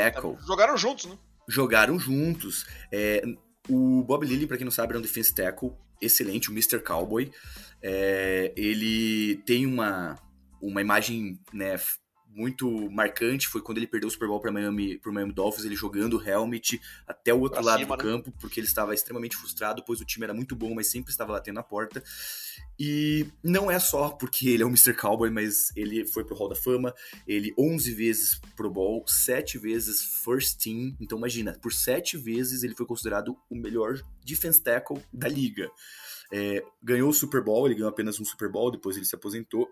[0.47, 1.19] Jogaram juntos, né?
[1.49, 2.67] jogaram juntos.
[2.91, 3.23] É,
[3.69, 6.81] o Bob Lilly, para quem não sabe, era um defense tackle excelente, o Mr.
[6.81, 7.31] Cowboy.
[7.81, 10.19] É, ele tem uma,
[10.61, 11.79] uma imagem né,
[12.35, 15.77] muito marcante foi quando ele perdeu o Super Bowl para Miami, pro Miami Dolphins, ele
[15.77, 18.11] jogando o helmet até o outro pra lado cima, do né?
[18.11, 21.33] campo, porque ele estava extremamente frustrado, pois o time era muito bom, mas sempre estava
[21.33, 22.03] batendo na porta.
[22.79, 24.95] E não é só porque ele é o Mr.
[24.95, 26.95] Cowboy, mas ele foi pro Hall da Fama,
[27.27, 32.75] ele 11 vezes Pro Bowl, 7 vezes First Team, então imagina, por 7 vezes ele
[32.75, 35.71] foi considerado o melhor defense tackle da liga.
[36.33, 39.71] É, ganhou o Super Bowl, ele ganhou apenas um Super Bowl, depois ele se aposentou.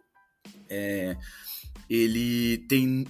[0.68, 1.16] É,
[1.90, 3.06] ele tem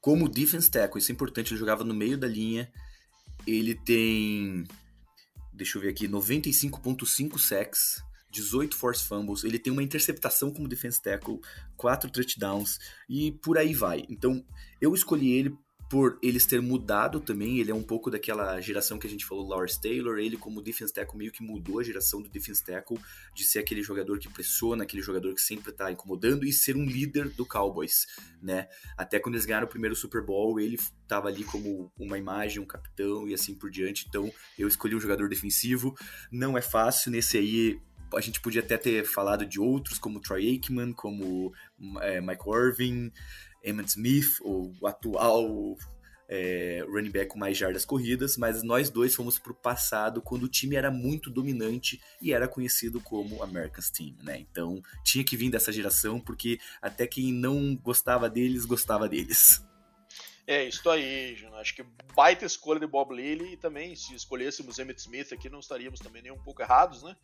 [0.00, 2.72] como defense tackle, isso é importante, ele jogava no meio da linha.
[3.46, 4.64] Ele tem
[5.52, 11.00] deixa eu ver aqui, 95.5 sacks, 18 force fumbles, ele tem uma interceptação como defense
[11.00, 11.38] tackle,
[11.76, 14.04] 4 touchdowns e por aí vai.
[14.08, 14.44] Então,
[14.80, 15.56] eu escolhi ele
[15.92, 19.46] por eles ter mudado também, ele é um pouco daquela geração que a gente falou,
[19.46, 22.98] Lawrence Taylor, ele como defense tackle meio que mudou a geração do defense tackle,
[23.34, 26.86] de ser aquele jogador que pressiona, aquele jogador que sempre tá incomodando e ser um
[26.86, 28.06] líder do Cowboys,
[28.40, 28.68] né?
[28.96, 32.66] Até quando eles ganharam o primeiro Super Bowl, ele tava ali como uma imagem, um
[32.66, 35.94] capitão e assim por diante, então eu escolhi um jogador defensivo,
[36.30, 37.78] não é fácil, nesse aí
[38.14, 41.52] a gente podia até ter falado de outros, como Troy Aikman, como
[42.00, 43.12] é, Mike Irving,
[43.62, 45.76] Emmett Smith, o atual
[46.28, 50.44] é, running back com mais jardas corridas, mas nós dois fomos para o passado quando
[50.44, 54.38] o time era muito dominante e era conhecido como America's Team, né?
[54.38, 59.62] Então tinha que vir dessa geração porque até quem não gostava deles gostava deles.
[60.52, 61.56] É, isso aí, Jano.
[61.56, 61.82] Acho que
[62.14, 66.20] baita escolha de Bob Lilly e também, se escolhêssemos Emmett Smith aqui, não estaríamos também
[66.20, 67.16] nem um pouco errados, né?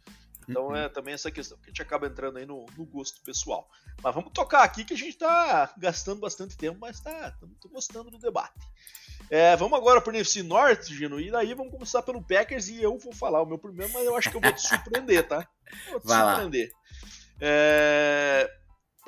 [0.49, 0.77] Então uhum.
[0.77, 3.69] é também essa questão que a gente acaba entrando aí no, no, gosto pessoal.
[4.03, 8.11] Mas vamos tocar aqui que a gente tá gastando bastante tempo, mas tá, tô gostando
[8.11, 8.67] do debate.
[9.29, 12.97] É, vamos agora pro NFC Norte, Gino, e daí vamos começar pelo Packers e eu
[12.97, 15.47] vou falar o meu primeiro, mas eu acho que eu vou te surpreender, tá?
[15.91, 16.73] vou te Vai surpreender.
[17.43, 18.51] É,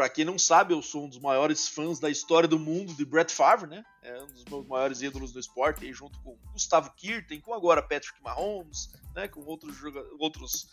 [0.00, 3.04] para quem não sabe, eu sou um dos maiores fãs da história do mundo de
[3.04, 3.84] Brett Favre, né?
[4.02, 8.18] É um dos meus maiores ídolos do esporte, junto com Gustavo Kirten, com agora Patrick
[8.22, 9.28] Mahomes, né?
[9.28, 9.76] Com outros,
[10.18, 10.68] outros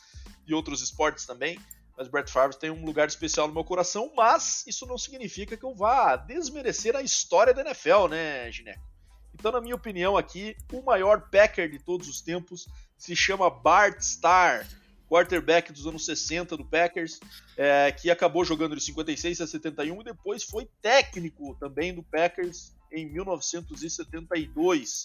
[0.48, 1.60] e outros esportes também.
[1.98, 5.66] mas Brett Favre tem um lugar especial no meu coração, mas isso não significa que
[5.66, 8.88] eu vá desmerecer a história da NFL, né, Gineco?
[9.34, 12.66] Então, na minha opinião aqui, o maior Packer de todos os tempos
[12.98, 14.66] se chama Bart Starr,
[15.10, 17.20] quarterback dos anos 60 do Packers,
[17.56, 22.74] é, que acabou jogando de 56 a 71 e depois foi técnico também do Packers
[22.92, 25.04] em 1972.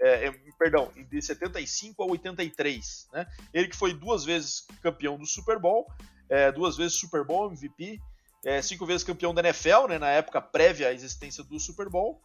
[0.00, 3.08] É, é, perdão, de 75 a 83.
[3.12, 3.26] Né?
[3.52, 5.86] Ele que foi duas vezes campeão do Super Bowl,
[6.28, 8.00] é, duas vezes Super Bowl MVP,
[8.44, 12.20] é, cinco vezes campeão da NFL, né, na época prévia à existência do Super Bowl.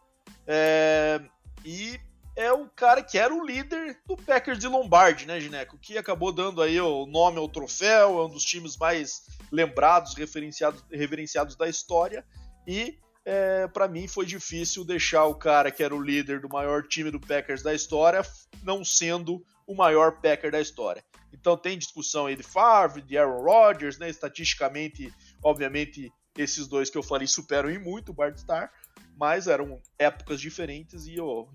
[0.48, 1.22] É,
[1.66, 2.00] e
[2.36, 5.78] é o cara que era o líder do Packers de Lombardi, né, Gineco?
[5.78, 10.84] Que acabou dando aí o nome ao troféu, é um dos times mais lembrados, referenciados,
[10.91, 12.26] reverenciados da história.
[12.67, 16.84] E é, para mim foi difícil deixar o cara que era o líder do maior
[16.84, 18.21] time do Packers da história
[18.63, 21.04] não sendo o maior Packer da história.
[21.32, 24.10] Então tem discussão aí de Favre, de Aaron Rodgers, né?
[24.10, 25.12] Estatisticamente,
[25.43, 28.71] obviamente, esses dois que eu falei superam em muito o Bart Starr,
[29.17, 31.47] mas eram épocas diferentes e, oh,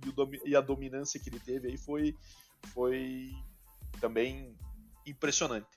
[0.44, 2.16] e, a dominância que ele teve aí foi,
[2.72, 3.30] foi
[4.00, 4.56] também
[5.06, 5.68] impressionante.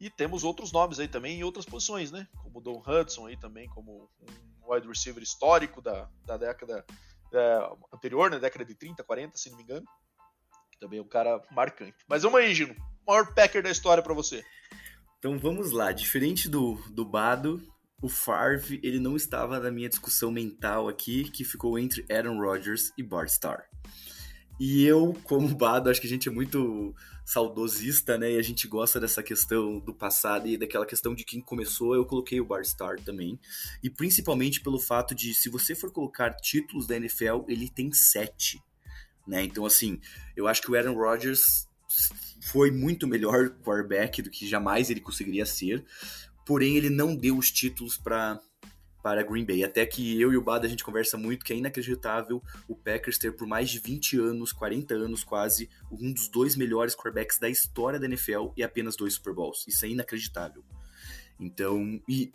[0.00, 2.26] E temos outros nomes aí também em outras posições, né?
[2.42, 6.84] Como Don Hudson aí também, como um wide receiver histórico da, da década
[7.32, 8.42] é, anterior, na né?
[8.42, 9.86] década de 30, 40, se não me engano.
[10.80, 11.96] Também é um cara marcante.
[12.08, 12.74] Mas vamos aí, Gino.
[13.06, 14.44] Maior Packer da história para você.
[15.18, 15.92] Então vamos lá.
[15.92, 17.62] Diferente do, do Bado,
[18.02, 22.92] o Favre ele não estava na minha discussão mental aqui, que ficou entre Aaron Rodgers
[22.98, 23.62] e Bart Starr.
[24.60, 28.32] E eu, como Bado, acho que a gente é muito saudosista, né?
[28.32, 31.94] E a gente gosta dessa questão do passado e daquela questão de quem começou.
[31.94, 33.40] Eu coloquei o Bar Star também.
[33.82, 38.62] E principalmente pelo fato de, se você for colocar títulos da NFL, ele tem sete.
[39.26, 39.44] Né?
[39.44, 40.00] Então, assim,
[40.36, 41.68] eu acho que o Aaron Rodgers
[42.42, 45.84] foi muito melhor quarterback do que jamais ele conseguiria ser.
[46.46, 48.40] Porém, ele não deu os títulos para
[49.02, 49.64] para Green Bay.
[49.64, 53.18] Até que eu e o Bada a gente conversa muito que é inacreditável o Packers
[53.18, 57.50] ter por mais de 20 anos, 40 anos quase, um dos dois melhores quarterbacks da
[57.50, 59.66] história da NFL e apenas dois Super Bowls.
[59.66, 60.64] Isso é inacreditável.
[61.38, 62.32] Então, e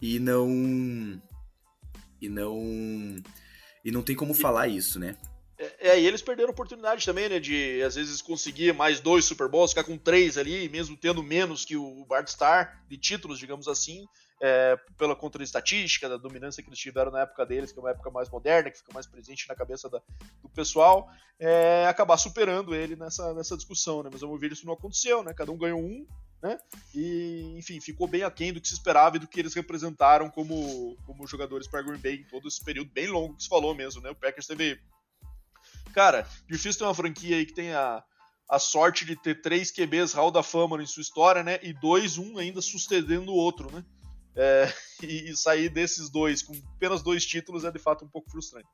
[0.00, 0.50] e não
[2.20, 3.22] e não
[3.84, 5.16] e não tem como falar isso, né?
[5.58, 7.40] É, é, e eles perderam oportunidade também, né?
[7.40, 11.64] De às vezes conseguir mais dois Super Bowls, ficar com três ali, mesmo tendo menos
[11.64, 12.30] que o Bart
[12.88, 14.06] de títulos, digamos assim
[14.40, 17.82] é, pela conta de estatística, da dominância que eles tiveram na época deles, que é
[17.82, 20.00] uma época mais moderna, que fica mais presente na cabeça da,
[20.42, 24.10] do pessoal, é, acabar superando ele nessa, nessa discussão, né?
[24.12, 25.34] Mas vamos ver isso não aconteceu, né?
[25.34, 26.06] Cada um ganhou um,
[26.40, 26.58] né?
[26.94, 30.96] E, enfim, ficou bem aquém do que se esperava e do que eles representaram como,
[31.04, 34.00] como jogadores para Green Bay em todo esse período bem longo que se falou mesmo,
[34.00, 34.10] né?
[34.10, 34.80] O Packers teve.
[35.92, 38.02] Cara, difícil ter uma franquia aí que tenha
[38.48, 41.58] a sorte de ter três QBs Hall da Fama em sua história, né?
[41.62, 43.84] E dois, um ainda sucedendo o outro, né?
[44.34, 48.68] É, e, sair desses dois com apenas dois títulos é de fato um pouco frustrante.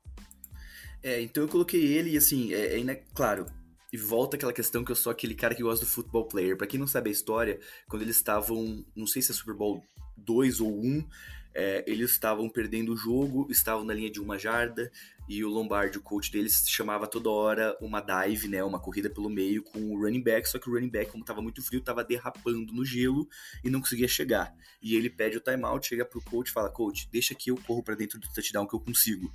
[1.03, 3.45] É, então eu coloquei ele e assim, é, é claro,
[3.91, 6.57] e volta aquela questão que eu sou aquele cara que gosta do football player.
[6.57, 9.83] Para quem não sabe a história, quando eles estavam, não sei se é Super Bowl
[10.17, 11.07] 2 ou 1,
[11.55, 14.91] é, eles estavam perdendo o jogo, estavam na linha de uma jarda,
[15.27, 19.29] e o Lombardi, o coach deles, chamava toda hora uma dive, né, uma corrida pelo
[19.29, 22.03] meio com o running back, só que o running back, como estava muito frio, estava
[22.03, 23.27] derrapando no gelo
[23.63, 24.53] e não conseguia chegar.
[24.81, 27.81] E ele pede o timeout, chega pro coach e fala, coach, deixa que eu corro
[27.81, 29.33] para dentro do touchdown que eu consigo.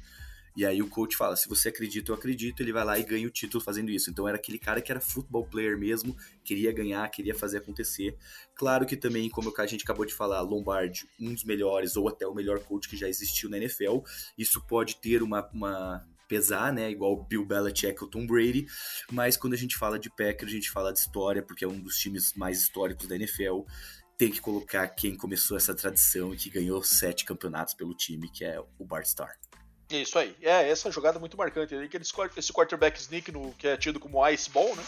[0.60, 2.60] E aí o coach fala: se você acredita, eu acredito.
[2.60, 4.10] Ele vai lá e ganha o título fazendo isso.
[4.10, 8.14] Então era aquele cara que era football player mesmo, queria ganhar, queria fazer acontecer.
[8.54, 12.26] Claro que também, como a gente acabou de falar, Lombardi, um dos melhores ou até
[12.26, 14.00] o melhor coach que já existiu na NFL.
[14.36, 16.90] Isso pode ter uma, uma pesar, né?
[16.90, 18.66] Igual Bill Belichick ou Tom Brady.
[19.10, 21.80] Mas quando a gente fala de Packers, a gente fala de história, porque é um
[21.80, 23.62] dos times mais históricos da NFL.
[24.18, 28.44] Tem que colocar quem começou essa tradição e que ganhou sete campeonatos pelo time, que
[28.44, 29.49] é o Bart Starr.
[29.90, 30.36] Isso aí.
[30.40, 31.74] É, essa jogada é muito marcante.
[31.74, 31.90] Ele
[32.36, 34.84] esse quarterback sneak no, que é tido como ice ball, né?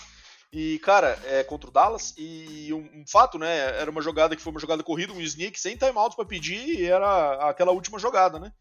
[0.53, 2.15] E, cara, é contra o Dallas.
[2.17, 3.81] E um, um, fato, né?
[3.81, 6.85] Era uma jogada que foi uma jogada corrida, um sneak, sem timeout para pedir, e
[6.85, 8.53] era aquela última jogada, né?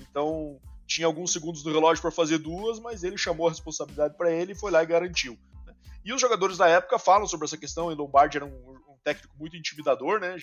[0.00, 4.30] Então, tinha alguns segundos do relógio para fazer duas, mas ele chamou a responsabilidade para
[4.30, 5.36] ele e foi lá e garantiu.
[5.66, 5.74] Né?
[6.04, 7.90] E os jogadores da época falam sobre essa questão.
[7.90, 10.36] E Lombardi era um, um técnico muito intimidador, né?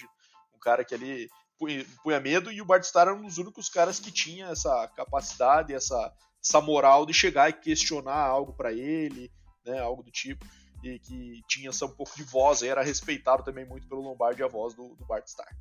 [0.54, 4.00] Um cara que ali punha medo, e o Bart Starr era um dos únicos caras
[4.00, 9.32] que tinha essa capacidade, essa, essa moral de chegar e questionar algo para ele,
[9.66, 10.46] né, algo do tipo,
[10.84, 14.44] e que tinha essa um pouco de voz, e era respeitado também muito pelo Lombardi
[14.44, 15.54] a voz do, do Bart Starr.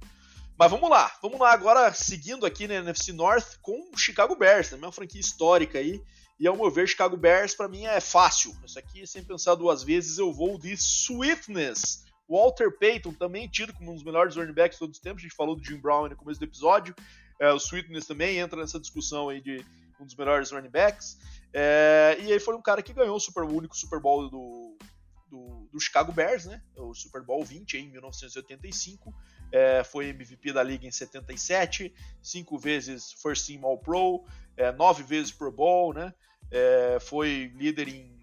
[0.58, 4.70] Mas vamos lá, vamos lá agora, seguindo aqui na NFC North com o Chicago Bears,
[4.70, 6.02] também uma franquia histórica aí,
[6.38, 8.54] e ao meu ver, Chicago Bears para mim é fácil.
[8.64, 13.92] Isso aqui, sem pensar duas vezes, eu vou de Sweetness Walter Payton, também tido como
[13.92, 16.08] um dos melhores running backs de todos os tempos, a gente falou do Jim Brown
[16.08, 16.94] no começo do episódio.
[17.38, 19.64] É, o Sweetness também entra nessa discussão aí de
[20.00, 21.18] um dos melhores running backs.
[21.52, 24.76] É, e aí foi um cara que ganhou o, super, o único Super Bowl do,
[25.30, 26.60] do, do, Chicago Bears, né?
[26.76, 29.14] O Super Bowl 20 em 1985.
[29.52, 34.24] É, foi MVP da liga em 77, cinco vezes First Team All Pro,
[34.56, 36.12] é, nove vezes Pro Bowl, né?
[36.50, 38.15] É, foi líder em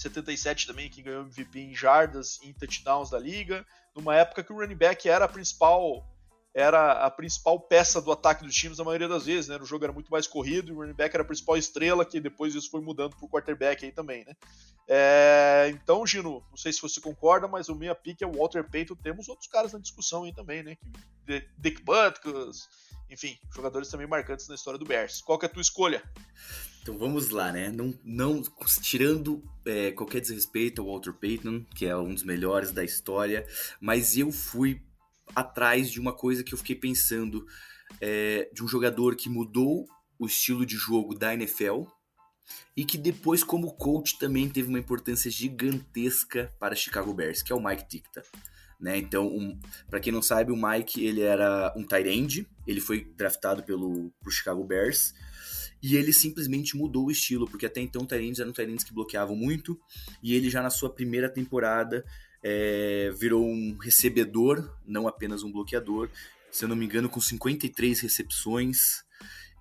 [0.00, 4.52] 77 também, que ganhou MVP em jardas e em touchdowns da liga, numa época que
[4.52, 6.06] o running back era a principal
[6.54, 9.56] era a principal peça do ataque dos times na maioria das vezes, né?
[9.58, 12.18] O jogo era muito mais corrido e o running back era a principal estrela, que
[12.18, 14.34] depois isso foi mudando pro quarterback aí também, né?
[14.88, 18.68] É, então, Gino, não sei se você concorda, mas o minha pick é o Walter
[18.68, 18.96] Payton.
[18.96, 20.76] Temos outros caras na discussão aí também, né?
[21.58, 22.66] Dick Butkus,
[23.10, 25.20] enfim, jogadores também marcantes na história do Bears.
[25.20, 26.02] Qual que é a tua escolha?
[26.82, 27.70] Então vamos lá, né?
[27.70, 28.42] Não, não
[28.82, 33.46] tirando é, qualquer desrespeito ao Walter Payton, que é um dos melhores da história,
[33.80, 34.82] mas eu fui
[35.34, 37.46] atrás de uma coisa que eu fiquei pensando,
[38.00, 39.86] é, de um jogador que mudou
[40.18, 41.84] o estilo de jogo da NFL
[42.76, 47.54] e que depois, como coach, também teve uma importância gigantesca para Chicago Bears, que é
[47.54, 48.22] o Mike Dicta.
[48.80, 48.96] Né?
[48.96, 49.58] Então, um,
[49.90, 54.12] para quem não sabe, o Mike ele era um tight end, ele foi draftado pelo
[54.20, 55.12] pro Chicago Bears
[55.82, 59.78] e ele simplesmente mudou o estilo, porque até então ends eram ends que bloqueavam muito
[60.22, 62.04] e ele já na sua primeira temporada
[62.42, 66.10] é, virou um recebedor, não apenas um bloqueador,
[66.50, 69.04] se eu não me engano, com 53 recepções.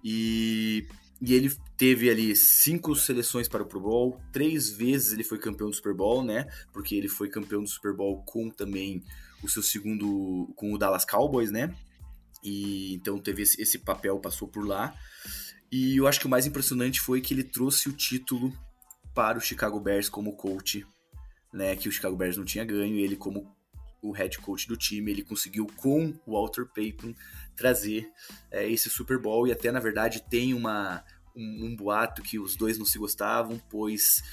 [0.03, 0.87] E,
[1.21, 5.69] e ele teve ali cinco seleções para o Pro Bowl, três vezes ele foi campeão
[5.69, 6.47] do Super Bowl, né?
[6.71, 9.03] Porque ele foi campeão do Super Bowl com também
[9.43, 11.75] o seu segundo, com o Dallas Cowboys, né?
[12.43, 14.93] E então teve esse, esse papel, passou por lá.
[15.71, 18.53] E eu acho que o mais impressionante foi que ele trouxe o título
[19.13, 20.85] para o Chicago Bears como coach
[21.53, 23.55] né, que o Chicago Bears não tinha ganho, e ele como
[24.01, 27.13] o head coach do time, ele conseguiu com o Walter Payton
[27.55, 28.09] trazer
[28.51, 29.47] é, esse Super Bowl.
[29.47, 31.03] E até na verdade tem uma
[31.35, 34.23] um, um, boato que os dois não se gostavam, pois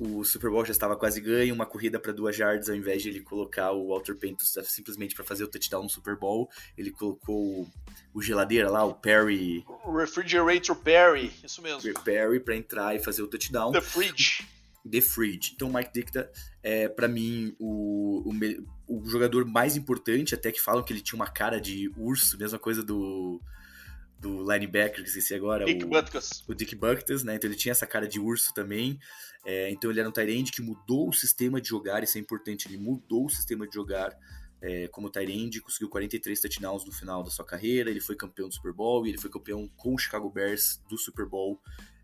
[0.00, 3.10] o Super Bowl já estava quase ganho, uma corrida para duas yards, ao invés de
[3.10, 7.68] ele colocar o Walter Payton simplesmente para fazer o touchdown no Super Bowl, ele colocou
[8.14, 9.62] o geladeira lá, o Perry.
[9.84, 11.92] O refrigerator Perry, isso mesmo.
[12.02, 13.72] Perry para entrar e fazer o touchdown.
[13.72, 14.48] The Fridge.
[14.90, 15.52] The Fridge.
[15.54, 16.32] Então, o Mike Dicta
[16.62, 21.16] é, para mim, o, o, o, jogador mais importante, até que falam que ele tinha
[21.16, 23.38] uma cara de urso, mesma coisa do,
[24.20, 25.64] do linebacker, que esqueci agora.
[25.64, 26.44] Dick o, Butkus.
[26.46, 27.36] O Dick Butkus, né?
[27.36, 28.98] Então ele tinha essa cara de urso também.
[29.44, 32.68] É, então ele era um Tyrande que mudou o sistema de jogar, isso é importante,
[32.68, 34.14] ele mudou o sistema de jogar
[34.60, 38.54] é, como Tyrande, conseguiu 43 touchdowns no final da sua carreira, ele foi campeão do
[38.54, 41.58] Super Bowl e ele foi campeão com o Chicago Bears do Super Bowl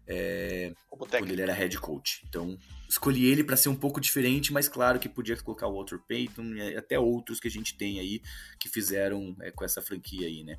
[0.07, 2.25] é, quando ele era head coach.
[2.27, 2.57] Então,
[2.89, 6.55] escolhi ele para ser um pouco diferente, mas claro que podia colocar o Walter Payton
[6.55, 8.23] e até outros que a gente tem aí
[8.59, 10.57] que fizeram é, com essa franquia aí, né?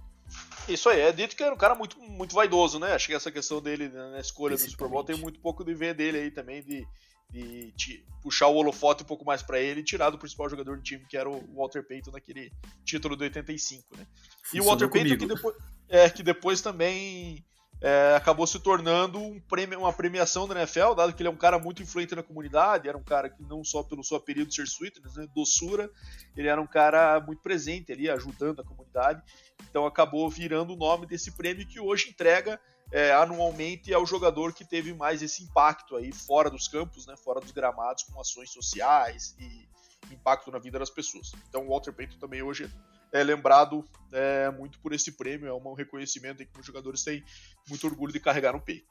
[0.67, 2.93] Isso aí, é dito que era um cara muito, muito vaidoso, né?
[2.93, 5.93] Acho que essa questão dele na escolha do Super Bowl tem muito pouco de ver
[5.93, 6.85] dele aí também, de,
[7.29, 10.75] de, de puxar o holofote um pouco mais para ele e tirar do principal jogador
[10.75, 12.51] do time, que era o Walter Payton naquele
[12.83, 14.05] título do 85, né?
[14.43, 15.09] Funcionou e o Walter comigo.
[15.09, 15.55] Payton que depois,
[15.87, 17.45] é, que depois também
[17.81, 21.37] é, acabou se tornando um prêmio, uma premiação da NFL, dado que ele é um
[21.37, 24.63] cara muito influente na comunidade, era um cara que não só pelo seu apelido ser
[24.63, 25.89] sweetness, né, doçura,
[26.35, 29.21] ele era um cara muito presente ali, ajudando a comunidade,
[29.69, 32.59] então acabou virando o nome desse prêmio que hoje entrega
[32.91, 37.39] é, anualmente ao jogador que teve mais esse impacto aí fora dos campos, né, fora
[37.39, 39.67] dos gramados, com ações sociais e
[40.11, 41.31] impacto na vida das pessoas.
[41.49, 42.71] Então o Walter Payton também hoje
[43.11, 47.23] é lembrado é, muito por esse prêmio, é um reconhecimento que os jogadores têm
[47.67, 48.87] muito orgulho de carregar no peito.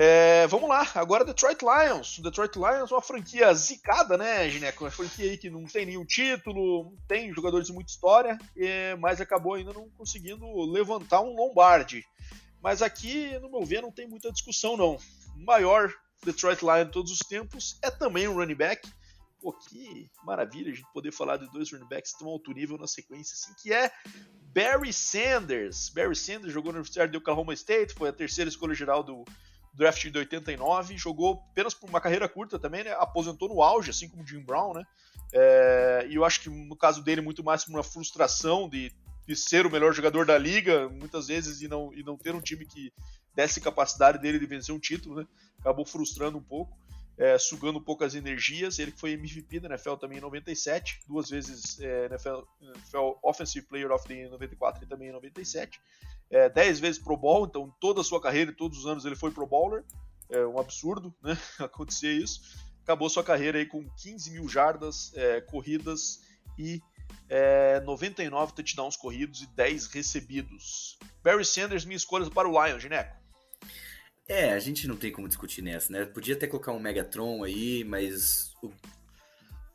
[0.00, 2.20] É, vamos lá, agora Detroit Lions.
[2.20, 4.84] Detroit Lions é uma franquia zicada, né, Gineco?
[4.84, 9.20] Uma franquia aí que não tem nenhum título, tem jogadores de muita história, é, mas
[9.20, 12.04] acabou ainda não conseguindo levantar um Lombardi.
[12.62, 14.98] Mas aqui, no meu ver, não tem muita discussão, não.
[15.36, 15.92] O maior
[16.24, 18.88] Detroit Lions de todos os tempos é também um running back,
[19.40, 22.88] Pô, que maravilha a gente poder falar de dois running backs tão alto nível na
[22.88, 23.90] sequência, assim, que é
[24.52, 25.90] Barry Sanders.
[25.90, 29.24] Barry Sanders jogou na Universidade de Oklahoma State, foi a terceira escolha geral do
[29.72, 32.92] draft de 89, jogou apenas por uma carreira curta também, né?
[32.98, 34.82] Aposentou no auge, assim como Jim Brown, né?
[35.32, 38.92] É, e eu acho que no caso dele, muito mais por uma frustração de,
[39.26, 42.40] de ser o melhor jogador da liga, muitas vezes, e não, e não ter um
[42.40, 42.92] time que
[43.36, 45.26] desse capacidade dele de vencer um título, né?
[45.60, 46.76] Acabou frustrando um pouco
[47.18, 48.78] é, sugando poucas energias.
[48.78, 53.66] Ele que foi MVP da NFL também em 97, duas vezes é, NFL, NFL Offensive
[53.66, 55.80] Player of the Year em 94 e também em 97.
[56.30, 59.32] É, dez vezes Pro Bowl, então toda a sua carreira, todos os anos ele foi
[59.32, 59.84] Pro Bowler.
[60.30, 62.40] É um absurdo né, acontecer isso.
[62.82, 66.20] acabou sua carreira aí com 15 mil jardas é, corridas
[66.56, 66.80] e
[67.28, 70.98] é, 99 touchdowns corridos e 10 recebidos.
[71.22, 73.16] Barry Sanders, minha escolha para o Lions, Gineco.
[74.28, 76.04] É, a gente não tem como discutir nessa, né?
[76.04, 78.70] Podia até colocar um Megatron aí, mas o,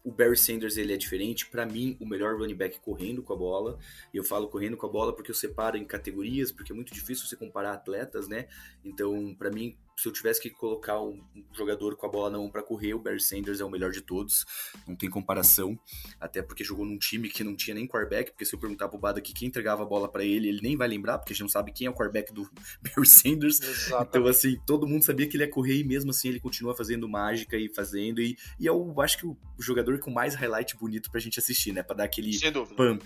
[0.03, 1.47] o Barry Sanders ele é diferente.
[1.47, 3.79] Para mim, o melhor running back correndo com a bola.
[4.13, 6.93] E eu falo correndo com a bola porque eu separo em categorias, porque é muito
[6.93, 8.47] difícil você comparar atletas, né?
[8.85, 11.21] Então, para mim, se eu tivesse que colocar um
[11.53, 14.01] jogador com a bola na mão para correr, o Barry Sanders é o melhor de
[14.01, 14.45] todos,
[14.87, 15.77] não tem comparação,
[16.19, 18.97] até porque jogou num time que não tinha nem quarterback, porque se eu perguntar pro
[18.97, 21.43] Bada aqui quem entregava a bola para ele, ele nem vai lembrar, porque a gente
[21.43, 22.49] não sabe quem é o quarterback do
[22.81, 23.61] Barry Sanders.
[23.61, 24.09] Exatamente.
[24.09, 27.07] Então, assim, todo mundo sabia que ele ia correr e mesmo assim ele continua fazendo
[27.07, 31.19] mágica e fazendo, e, e eu acho que o jogador com mais highlight bonito pra
[31.19, 32.31] gente assistir, né, pra dar aquele
[32.75, 33.03] pump.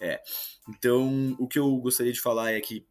[0.00, 0.20] É.
[0.68, 2.84] Então, o que eu gostaria de falar é que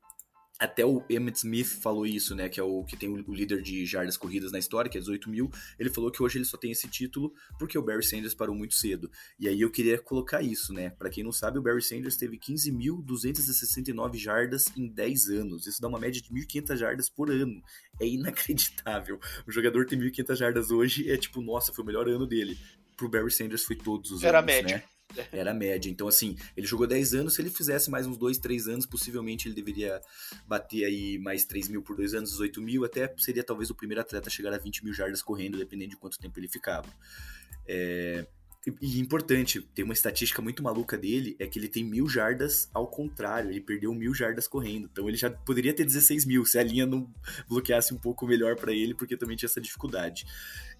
[0.59, 2.47] até o Emmett Smith falou isso, né?
[2.47, 5.29] Que é o que tem o, líder de jardas corridas na história, que é 18
[5.29, 5.51] mil.
[5.79, 8.75] Ele falou que hoje ele só tem esse título porque o Barry Sanders parou muito
[8.75, 9.11] cedo.
[9.39, 10.91] E aí eu queria colocar isso, né?
[10.91, 15.67] Para quem não sabe, o Barry Sanders teve 15.269 jardas em 10 anos.
[15.67, 17.61] Isso dá uma média de 1.500 jardas por ano.
[17.99, 19.19] É inacreditável.
[19.47, 22.57] O jogador tem 1.500 jardas hoje é tipo, nossa, foi o melhor ano dele.
[22.95, 24.77] Pro Barry Sanders foi todos os Era anos, média.
[24.77, 24.83] né?
[25.31, 25.89] Era a média.
[25.89, 27.33] Então, assim, ele jogou 10 anos.
[27.35, 30.01] Se ele fizesse mais uns 2, 3 anos, possivelmente ele deveria
[30.47, 32.85] bater aí mais 3 mil por 2 anos, 18 mil.
[32.85, 35.97] Até seria talvez o primeiro atleta a chegar a 20 mil jardas correndo, dependendo de
[35.97, 36.87] quanto tempo ele ficava.
[37.67, 38.25] É...
[38.81, 42.87] E importante, tem uma estatística muito maluca dele, é que ele tem mil jardas ao
[42.87, 44.87] contrário, ele perdeu mil jardas correndo.
[44.89, 47.13] Então ele já poderia ter 16 mil, se a linha não
[47.49, 50.25] bloqueasse um pouco melhor para ele, porque também tinha essa dificuldade.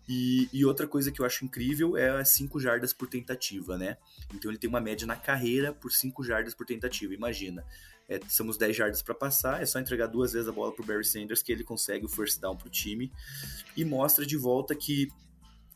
[0.07, 3.97] E, e, outra coisa que eu acho incrível é as 5 jardas por tentativa, né?
[4.33, 7.13] Então ele tem uma média na carreira por 5 jardas por tentativa.
[7.13, 7.65] Imagina,
[8.09, 11.05] é, somos 10 jardas para passar, é só entregar duas vezes a bola pro Barry
[11.05, 13.11] Sanders que ele consegue o first down pro time.
[13.77, 15.07] E mostra de volta que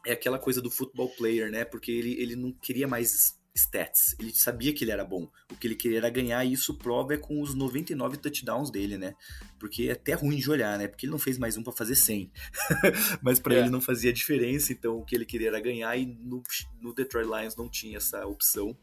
[0.06, 1.64] é aquela coisa do football player, né?
[1.64, 4.16] Porque ele, ele não queria mais stats.
[4.20, 5.30] Ele sabia que ele era bom.
[5.52, 8.98] O que ele queria era ganhar, e isso prova é com os 99 touchdowns dele,
[8.98, 9.16] né?
[9.60, 10.88] Porque é até ruim de olhar, né?
[10.88, 12.32] Porque ele não fez mais um para fazer 100.
[13.22, 13.60] Mas para é.
[13.60, 16.42] ele não fazia diferença, então o que ele queria era ganhar, e no,
[16.80, 18.78] no Detroit Lions não tinha essa opção.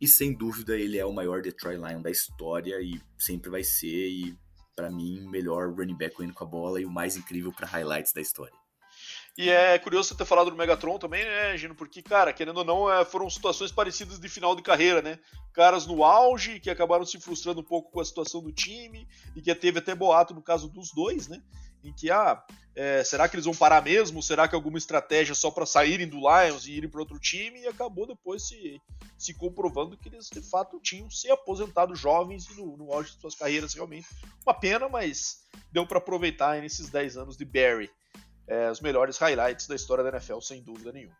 [0.00, 4.08] E sem dúvida ele é o maior Detroit Lion da história e sempre vai ser.
[4.08, 4.36] E
[4.76, 7.66] para mim, o melhor running back correndo com a bola e o mais incrível para
[7.66, 8.63] highlights da história.
[9.36, 11.74] E é curioso você ter falado do Megatron também, né, Gino?
[11.74, 15.18] Porque, cara, querendo ou não, é, foram situações parecidas de final de carreira, né?
[15.52, 19.42] Caras no auge que acabaram se frustrando um pouco com a situação do time e
[19.42, 21.42] que teve até boato no caso dos dois, né?
[21.82, 22.44] Em que, ah,
[22.76, 24.22] é, será que eles vão parar mesmo?
[24.22, 27.60] Será que alguma estratégia só para saírem do Lions e irem para outro time?
[27.60, 28.80] E acabou depois se,
[29.18, 33.34] se comprovando que eles de fato tinham se aposentado jovens no, no auge de suas
[33.34, 34.06] carreiras realmente.
[34.46, 35.40] Uma pena, mas
[35.72, 37.90] deu para aproveitar nesses 10 anos de Barry
[38.46, 41.16] é, os melhores highlights da história da NFL, sem dúvida nenhuma.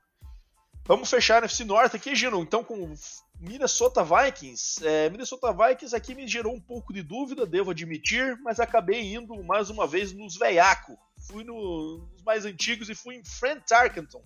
[0.86, 2.94] Vamos fechar a NFC Norte aqui, Gino, então com
[3.40, 4.86] Minnesota Vikings.
[4.86, 9.42] É, Minnesota Vikings aqui me gerou um pouco de dúvida, devo admitir, mas acabei indo
[9.44, 10.98] mais uma vez nos veiaco.
[11.26, 14.22] Fui no, nos mais antigos e fui em Frank Tarkenton,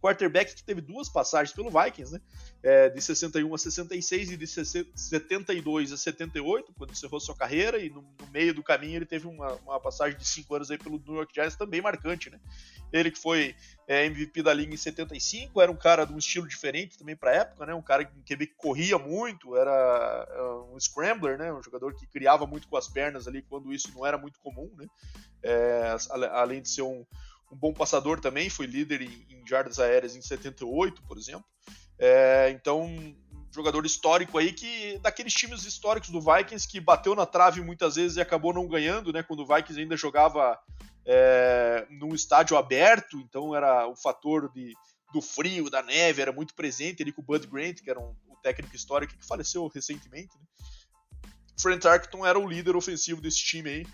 [0.00, 2.20] quarterback que teve duas passagens pelo Vikings, né?
[2.62, 7.88] É, de 61 a 66 e de 72 a 78, quando encerrou sua carreira, e
[7.88, 10.98] no, no meio do caminho ele teve uma, uma, passagem de 5 anos aí pelo
[10.98, 12.38] New York Giants também marcante, né?
[12.92, 13.54] Ele que foi
[13.86, 17.34] é, MVP da liga em 75, era um cara de um estilo diferente também para
[17.34, 17.74] época, né?
[17.74, 20.42] Um cara que, que corria muito, era é,
[20.72, 21.52] um scrambler, né?
[21.52, 24.70] Um jogador que criava muito com as pernas ali quando isso não era muito comum,
[24.76, 24.86] né?
[25.42, 25.96] É,
[26.32, 27.06] além de ser um
[27.50, 31.44] um bom passador também, foi líder em, em jardas aéreas em 78, por exemplo.
[31.98, 33.16] É, então, um
[33.52, 38.16] jogador histórico aí que daqueles times históricos do Vikings que bateu na trave muitas vezes
[38.16, 39.22] e acabou não ganhando, né?
[39.22, 40.58] Quando o Vikings ainda jogava
[41.04, 44.72] é, num estádio aberto, então era o fator de,
[45.12, 48.14] do frio, da neve, era muito presente ali com o Bud Grant, que era um,
[48.28, 50.30] um técnico histórico que faleceu recentemente.
[50.38, 50.44] Né?
[51.60, 53.86] Frank Tarkenton era o líder ofensivo desse time aí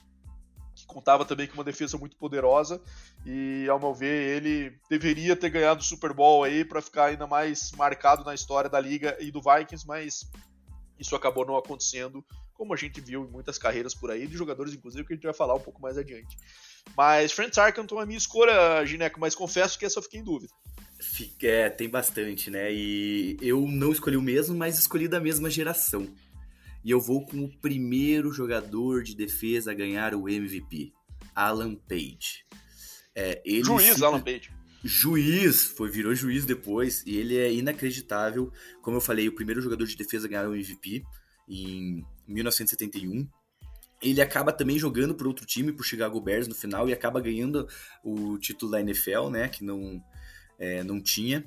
[0.87, 2.81] contava também com uma defesa muito poderosa
[3.25, 7.27] e, ao meu ver, ele deveria ter ganhado o Super Bowl aí para ficar ainda
[7.27, 10.31] mais marcado na história da liga e do Vikings, mas
[10.99, 12.25] isso acabou não acontecendo,
[12.55, 15.25] como a gente viu em muitas carreiras por aí, de jogadores, inclusive, que a gente
[15.25, 16.37] vai falar um pouco mais adiante.
[16.97, 20.25] Mas Frank Tarkenton é a minha escolha, Gineco, mas confesso que essa eu fiquei em
[20.25, 20.53] dúvida.
[21.43, 22.73] É, tem bastante, né?
[22.73, 26.09] E eu não escolhi o mesmo, mas escolhi da mesma geração.
[26.87, 30.93] E eu vou com o primeiro jogador de defesa a ganhar o MVP,
[31.35, 32.47] Alan Page.
[33.13, 34.53] É, juiz, Alan Page.
[34.85, 38.53] Juiz, foi, virou juiz depois, e ele é inacreditável.
[38.83, 41.03] Como eu falei, o primeiro jogador de defesa a ganhar o MVP
[41.49, 43.29] em 1971.
[44.01, 47.67] Ele acaba também jogando para outro time, o Chicago Bears no final, e acaba ganhando
[48.05, 49.49] o título da NFL, né?
[49.49, 50.01] Que não
[50.57, 51.45] é, não tinha,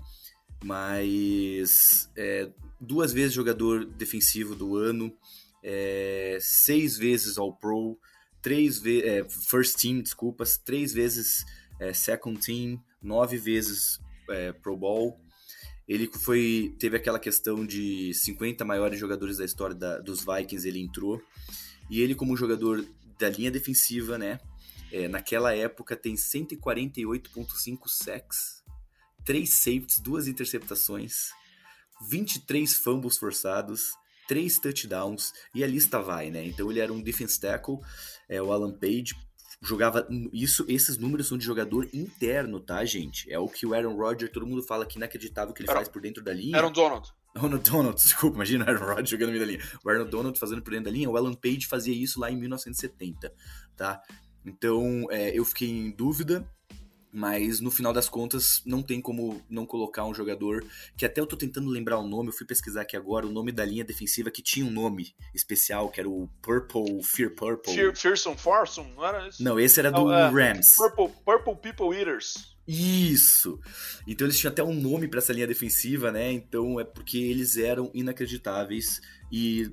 [0.63, 2.49] mas é,
[2.79, 5.15] duas vezes jogador defensivo do ano,
[5.63, 7.97] é, seis vezes All Pro,
[8.41, 11.45] três vezes é, First Team, desculpas, três vezes
[11.79, 13.99] é, Second Team, nove vezes
[14.29, 15.19] é, Pro Bowl.
[15.87, 20.79] Ele foi teve aquela questão de 50 maiores jogadores da história da, dos Vikings, ele
[20.79, 21.21] entrou.
[21.89, 22.85] E ele como jogador
[23.17, 24.39] da linha defensiva, né?
[24.91, 28.58] É, naquela época tem 148.5 sacks,
[29.29, 31.29] 3 safeties, duas interceptações,
[32.09, 33.91] 23 fumbles forçados,
[34.27, 36.47] 3 touchdowns e a lista vai, né?
[36.47, 37.77] Então ele era um defense tackle,
[38.27, 39.13] é, o Alan Page
[39.61, 43.31] jogava isso, esses números são de jogador interno, tá, gente?
[43.31, 46.01] É o que o Aaron Rodgers, todo mundo fala que inacreditável que ele faz por
[46.01, 46.57] dentro da linha.
[46.57, 47.13] Aaron Donald.
[47.35, 49.79] Aaron Donald, desculpa, imagina o Aaron Rodgers jogando no meio da linha.
[49.85, 52.35] O Aaron Donald fazendo por dentro da linha, o Alan Page fazia isso lá em
[52.35, 53.31] 1970,
[53.77, 54.01] tá?
[54.43, 56.49] Então, é, eu fiquei em dúvida,
[57.11, 61.25] mas no final das contas não tem como não colocar um jogador que até eu
[61.25, 64.29] tô tentando lembrar o nome, eu fui pesquisar aqui agora o nome da linha defensiva
[64.29, 67.73] que tinha um nome especial, que era o Purple, Fear Purple.
[67.73, 69.43] Fear, Fearsome Farsome, não era isso?
[69.43, 70.75] Não, esse era do oh, Rams.
[70.75, 72.55] Purple, Purple People Eaters.
[72.67, 73.59] Isso!
[74.05, 76.31] Então eles tinham até um nome para essa linha defensiva, né?
[76.31, 79.01] Então é porque eles eram inacreditáveis
[79.31, 79.71] e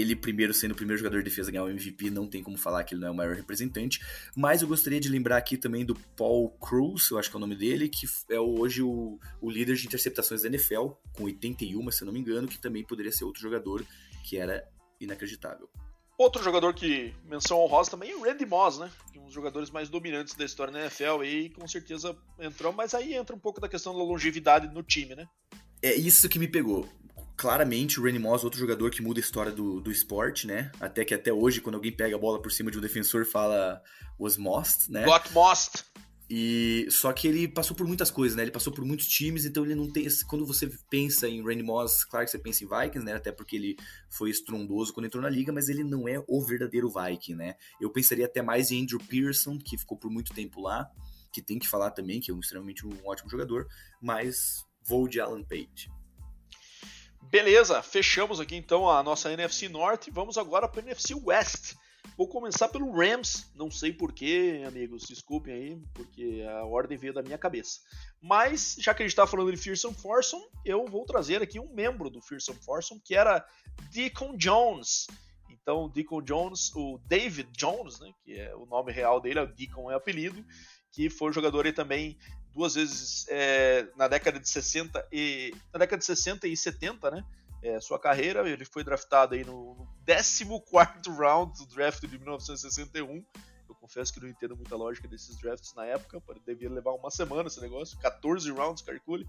[0.00, 2.56] ele primeiro sendo o primeiro jogador de defesa a ganhar o MVP, não tem como
[2.56, 4.00] falar que ele não é o maior representante,
[4.36, 7.40] mas eu gostaria de lembrar aqui também do Paul Cruz, eu acho que é o
[7.40, 12.02] nome dele, que é hoje o, o líder de interceptações da NFL, com 81, se
[12.02, 13.84] eu não me engano, que também poderia ser outro jogador
[14.24, 14.66] que era
[15.00, 15.68] inacreditável.
[16.16, 18.88] Outro jogador que menção honrosa também é o Randy Moss, né?
[19.16, 23.14] Um dos jogadores mais dominantes da história da NFL e com certeza entrou, mas aí
[23.14, 25.28] entra um pouco da questão da longevidade no time, né?
[25.82, 26.88] É isso que me pegou
[27.36, 30.70] claramente o Randy Moss, outro jogador que muda a história do, do esporte, né?
[30.80, 33.82] Até que até hoje, quando alguém pega a bola por cima de um defensor, fala
[34.18, 35.04] was most, né?
[35.04, 35.84] Got most.
[36.28, 38.42] E só que ele passou por muitas coisas, né?
[38.42, 40.06] Ele passou por muitos times, então ele não tem.
[40.26, 43.14] Quando você pensa em Randy Moss, claro que você pensa em Vikings, né?
[43.14, 43.76] Até porque ele
[44.08, 47.56] foi estrondoso quando entrou na liga, mas ele não é o verdadeiro Viking, né?
[47.80, 50.88] Eu pensaria até mais em Andrew Pearson, que ficou por muito tempo lá,
[51.30, 53.66] que tem que falar também, que é um extremamente um ótimo jogador,
[54.00, 55.90] mas vou de Alan Page.
[57.30, 60.10] Beleza, fechamos aqui então a nossa NFC Norte.
[60.10, 61.74] Vamos agora para a NFC West.
[62.16, 67.22] Vou começar pelo Rams, não sei porquê, amigos, desculpem aí, porque a ordem veio da
[67.22, 67.80] minha cabeça.
[68.22, 71.74] Mas, já que a gente está falando de Fearsome Foursome, eu vou trazer aqui um
[71.74, 73.44] membro do Fearsome Foursome, que era
[73.90, 75.08] Deacon Jones.
[75.50, 79.90] Então, Deacon Jones, o David Jones, né, que é o nome real dele, o Deacon
[79.90, 80.44] é apelido,
[80.94, 82.16] que foi jogador aí também
[82.52, 87.24] duas vezes é, na década de 60 e na década de 60 e 70, né?
[87.60, 90.44] É, sua carreira, ele foi draftado aí no, no 14
[91.18, 93.24] round do draft de 1961.
[93.68, 97.48] Eu confesso que não entendo muita lógica desses drafts na época, devia levar uma semana
[97.48, 99.26] esse negócio, 14 rounds, calcule.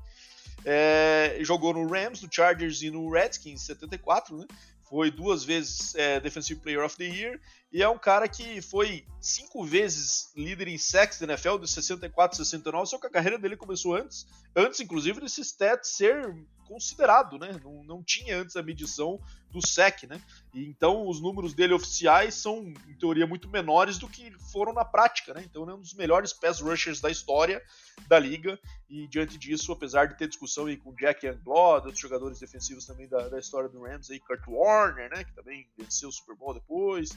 [0.63, 4.45] É, jogou no Rams, no Chargers e no Redskins em 74, né?
[4.83, 7.39] Foi duas vezes é, Defensive Player of the Year
[7.75, 12.41] e é um cara que foi cinco vezes líder em sacks da NFL, de 64
[12.41, 16.33] a 69, só que a carreira dele começou antes, antes inclusive desse stat ser
[16.69, 17.59] considerado, né?
[17.61, 19.19] Não, não tinha antes a medição
[19.51, 20.21] do SEC, né?
[20.53, 24.85] E então os números dele oficiais são, em teoria, muito menores do que foram na
[24.85, 25.43] prática, né?
[25.43, 27.61] Então ele é um dos melhores pass rushers da história
[28.07, 28.57] da liga.
[28.89, 33.09] E diante disso, apesar de ter discussão aí com Jack Youngblood, outros jogadores defensivos também
[33.09, 35.25] da, da história do Rams, aí Kurt Warner, né?
[35.25, 37.11] Que também venceu o Super Bowl depois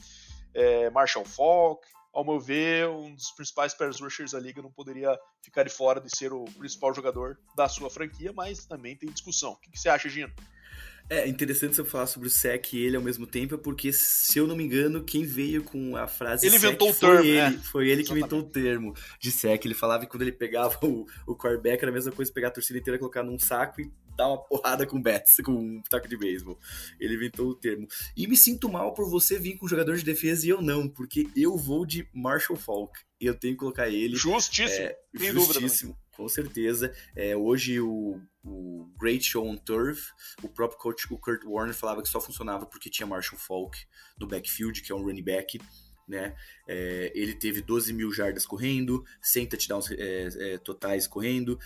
[0.53, 1.85] é, Marshall Falk.
[2.11, 6.01] Ao meu ver, um dos principais pass rushers da liga não poderia ficar de fora
[6.01, 9.51] de ser o principal jogador da sua franquia, mas também tem discussão.
[9.51, 10.33] O que, que você acha, Gino?
[11.09, 14.45] É interessante você falar sobre o SEC e ele ao mesmo tempo, porque se eu
[14.45, 17.51] não me engano, quem veio com a frase ele inventou o termo, foi ele, é.
[17.51, 19.65] foi ele que inventou o termo de SEC.
[19.65, 22.51] Ele falava que quando ele pegava o, o quarterback era a mesma coisa pegar a
[22.51, 26.17] torcida inteira, colocar num saco e dar uma porrada com bats, com um taco de
[26.17, 26.59] beisebol.
[26.99, 27.87] Ele inventou o termo.
[28.17, 31.29] E me sinto mal por você vir com jogador de defesa e eu não, porque
[31.37, 32.99] eu vou de Marshall Falk.
[33.21, 34.17] E eu tenho que colocar ele.
[34.17, 34.97] Justíssimo, é,
[35.31, 35.97] justíssimo.
[36.17, 36.93] Com certeza.
[37.15, 40.11] É, hoje o, o Great Show on Turf,
[40.43, 43.77] o próprio coach, o Kurt Warner, falava que só funcionava porque tinha Marshall Falk
[44.19, 45.61] no backfield, que é um running back.
[46.05, 46.35] Né?
[46.67, 51.57] É, ele teve 12 mil jardas correndo, 100 touchdowns é, é, totais correndo,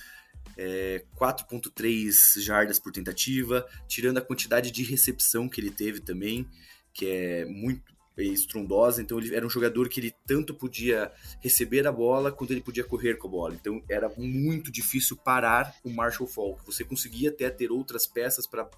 [0.57, 6.47] é, 4.3 jardas por tentativa, tirando a quantidade de recepção que ele teve também,
[6.93, 11.11] que é muito estrondosa, então ele era um jogador que ele tanto podia
[11.41, 13.55] receber a bola quanto ele podia correr com a bola.
[13.55, 16.63] Então era muito difícil parar o Marshall Falk.
[16.65, 18.69] Você conseguia até ter outras peças para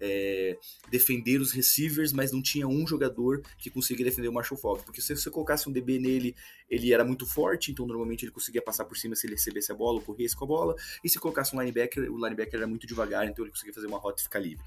[0.00, 0.56] é,
[0.90, 5.00] defender os receivers, mas não tinha um jogador que conseguia defender o Marshall Falk, porque
[5.00, 6.36] se você colocasse um DB nele,
[6.70, 9.74] ele era muito forte, então normalmente ele conseguia passar por cima se ele recebesse a
[9.74, 12.86] bola ou corresse com a bola, e se colocasse um linebacker, o linebacker era muito
[12.86, 14.64] devagar, então ele conseguia fazer uma rota e ficar livre.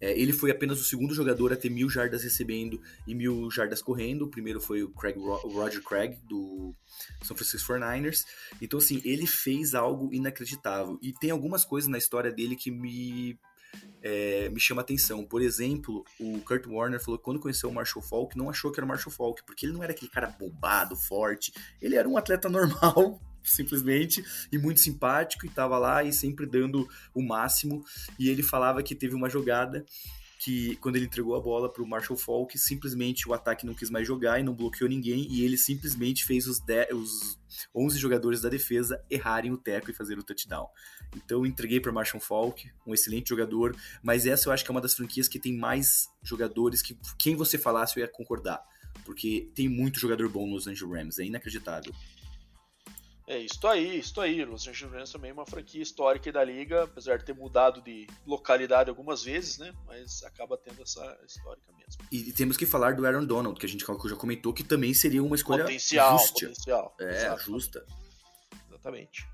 [0.00, 3.80] É, ele foi apenas o segundo jogador a ter mil jardas recebendo e mil jardas
[3.80, 4.22] correndo.
[4.22, 6.74] O primeiro foi o, Craig, o Roger Craig, do
[7.22, 8.24] São Francisco 49ers.
[8.60, 10.98] Então, assim, ele fez algo inacreditável.
[11.00, 13.38] E tem algumas coisas na história dele que me
[14.02, 15.24] é, me chama atenção.
[15.24, 18.78] Por exemplo, o Kurt Warner falou que quando conheceu o Marshall Falk, não achou que
[18.78, 21.52] era o Marshall Falk, porque ele não era aquele cara bombado, forte.
[21.80, 26.88] Ele era um atleta normal, simplesmente, e muito simpático, e tava lá e sempre dando
[27.14, 27.84] o máximo.
[28.18, 29.84] E ele falava que teve uma jogada
[30.44, 33.88] que quando ele entregou a bola para o Marshall Falk, simplesmente o ataque não quis
[33.88, 37.38] mais jogar e não bloqueou ninguém, e ele simplesmente fez os, 10, os
[37.74, 40.68] 11 jogadores da defesa errarem o teco e fazer o touchdown.
[41.16, 44.82] Então entreguei para Marshall Falk, um excelente jogador, mas essa eu acho que é uma
[44.82, 48.62] das franquias que tem mais jogadores que quem você falasse eu ia concordar,
[49.04, 51.94] porque tem muito jogador bom nos Angeles Rams, é inacreditável.
[53.26, 54.44] É, isso aí, isso aí.
[54.44, 58.06] Los Angeles Rams também é uma franquia histórica da liga, apesar de ter mudado de
[58.26, 59.72] localidade algumas vezes, né?
[59.86, 62.04] Mas acaba tendo essa histórica mesmo.
[62.12, 64.92] E, e temos que falar do Aaron Donald, que a gente já comentou que também
[64.92, 66.48] seria uma escolha potencial, justa.
[66.48, 67.86] Potencial, É, justa.
[68.68, 69.26] Exatamente.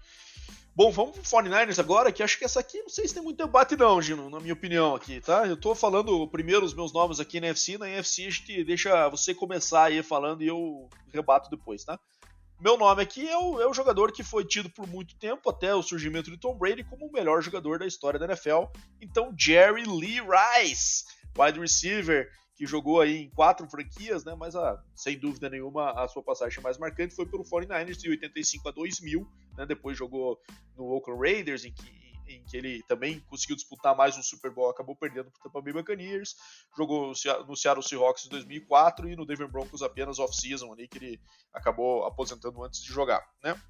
[0.74, 3.45] Bom, vamos pro 49ers agora, que acho que essa aqui não sei se tem muito
[3.45, 5.47] debate não, Gino, na minha opinião aqui, tá?
[5.47, 9.09] Eu tô falando primeiro os meus nomes aqui na NFC, na NFC a gente deixa
[9.09, 11.99] você começar aí falando e eu rebato depois, tá?
[12.61, 15.74] Meu nome aqui é o, é o jogador que foi tido por muito tempo, até
[15.74, 18.64] o surgimento de Tom Brady, como o melhor jogador da história da NFL.
[19.00, 21.06] Então, Jerry Lee Rice,
[21.38, 24.34] wide receiver, que jogou aí em quatro franquias, né?
[24.38, 28.68] Mas a, sem dúvida nenhuma a sua passagem mais marcante foi pelo 49ers de 85
[28.68, 29.64] a 2000, né?
[29.64, 30.38] Depois jogou
[30.76, 31.72] no Oakland Raiders, em
[32.31, 35.61] em que ele também conseguiu disputar mais um Super Bowl, acabou perdendo para o Tampa
[35.61, 36.37] Bay Buccaneers,
[36.76, 37.12] jogou
[37.47, 41.20] no Seattle Seahawks em 2004 e no Denver Broncos apenas off-season ali, que ele
[41.53, 43.61] acabou aposentando antes de jogar, né?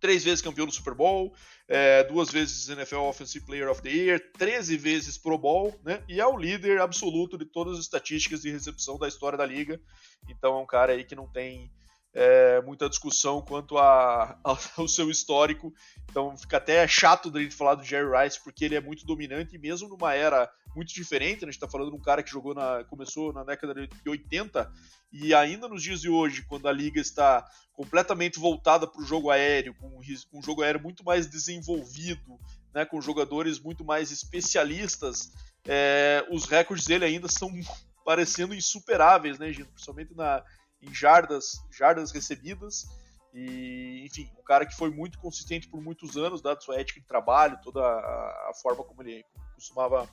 [0.00, 1.34] Três vezes campeão do Super Bowl,
[1.68, 6.02] é, duas vezes NFL Offensive Player of the Year, 13 vezes Pro Bowl, né?
[6.08, 9.78] E é o líder absoluto de todas as estatísticas de recepção da história da liga.
[10.26, 11.70] Então é um cara aí que não tem
[12.12, 14.56] é, muita discussão quanto a, ao
[14.88, 15.72] seu histórico.
[16.10, 19.58] Então fica até chato da gente falar do Jerry Rice, porque ele é muito dominante,
[19.58, 21.48] mesmo numa era muito diferente, né?
[21.48, 24.70] a gente está falando de um cara que jogou na, começou na década de 80,
[25.12, 29.30] e ainda nos dias de hoje, quando a liga está completamente voltada para o jogo
[29.30, 29.90] aéreo, com,
[30.30, 32.38] com um jogo aéreo muito mais desenvolvido,
[32.72, 32.84] né?
[32.84, 35.32] com jogadores muito mais especialistas,
[35.66, 37.50] é, os recordes dele ainda são
[38.04, 39.68] parecendo insuperáveis, né, gente?
[39.68, 40.42] Principalmente na,
[40.82, 42.86] em jardas, jardas recebidas.
[43.32, 47.06] E, enfim, um cara que foi muito consistente por muitos anos, dado sua ética de
[47.06, 49.24] trabalho, toda a, forma como ele
[49.54, 50.08] costumava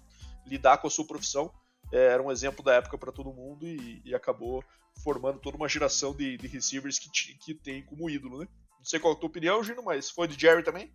[0.45, 1.51] lidar com a sua profissão.
[1.91, 4.63] É, era um exemplo da época para todo mundo e, e, acabou
[5.03, 8.47] formando toda uma geração de, de receivers que, que tem como ídolo, né?
[8.77, 10.93] Não sei qual é a tua opinião, Gino, mas foi de Jerry também?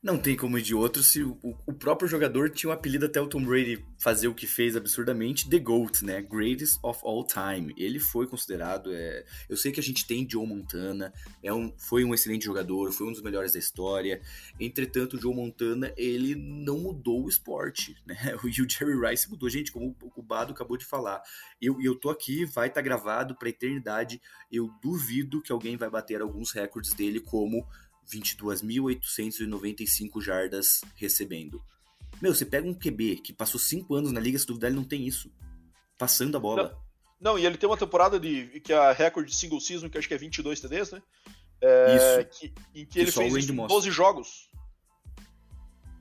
[0.00, 3.20] Não tem como ir de outro se o, o, próprio jogador tinha um apelido até
[3.20, 6.22] o Tom Brady fazer o que fez absurdamente, The GOAT, né?
[6.22, 7.74] Greatest of All Time.
[7.76, 8.94] Ele foi considerado.
[8.94, 9.24] É...
[9.48, 13.08] Eu sei que a gente tem Joe Montana, é um, foi um excelente jogador, foi
[13.08, 14.22] um dos melhores da história.
[14.60, 18.16] Entretanto, o Joe Montana, ele não mudou o esporte, né?
[18.58, 19.50] E o Jerry Rice mudou.
[19.50, 21.20] Gente, como o Bado acabou de falar.
[21.60, 24.22] Eu, eu tô aqui, vai estar tá gravado pra eternidade.
[24.50, 27.66] Eu duvido que alguém vai bater alguns recordes dele, como
[28.10, 31.62] 22.895 jardas recebendo.
[32.20, 34.84] Meu, você pega um QB que passou 5 anos na liga, se duvidar, ele não
[34.84, 35.30] tem isso.
[35.96, 36.76] Passando a bola.
[37.20, 39.88] Não, não, e ele tem uma temporada de que é a recorde de single season,
[39.88, 41.02] que acho que é 22 TDs, né?
[41.60, 42.38] É, isso.
[42.38, 44.48] Que, em que, que ele fez isso em 12 jogos.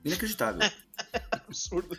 [0.05, 0.61] Inacreditável.
[1.31, 1.97] Absurdo.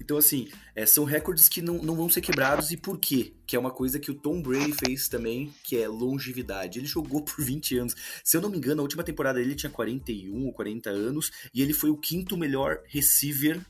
[0.00, 2.70] Então, assim, é, são recordes que não, não vão ser quebrados.
[2.70, 3.32] E por quê?
[3.46, 6.78] Que é uma coisa que o Tom Brady fez também, que é longevidade.
[6.78, 7.94] Ele jogou por 20 anos.
[8.24, 11.30] Se eu não me engano, a última temporada dele tinha 41 ou 40 anos.
[11.54, 13.60] E ele foi o quinto melhor receiver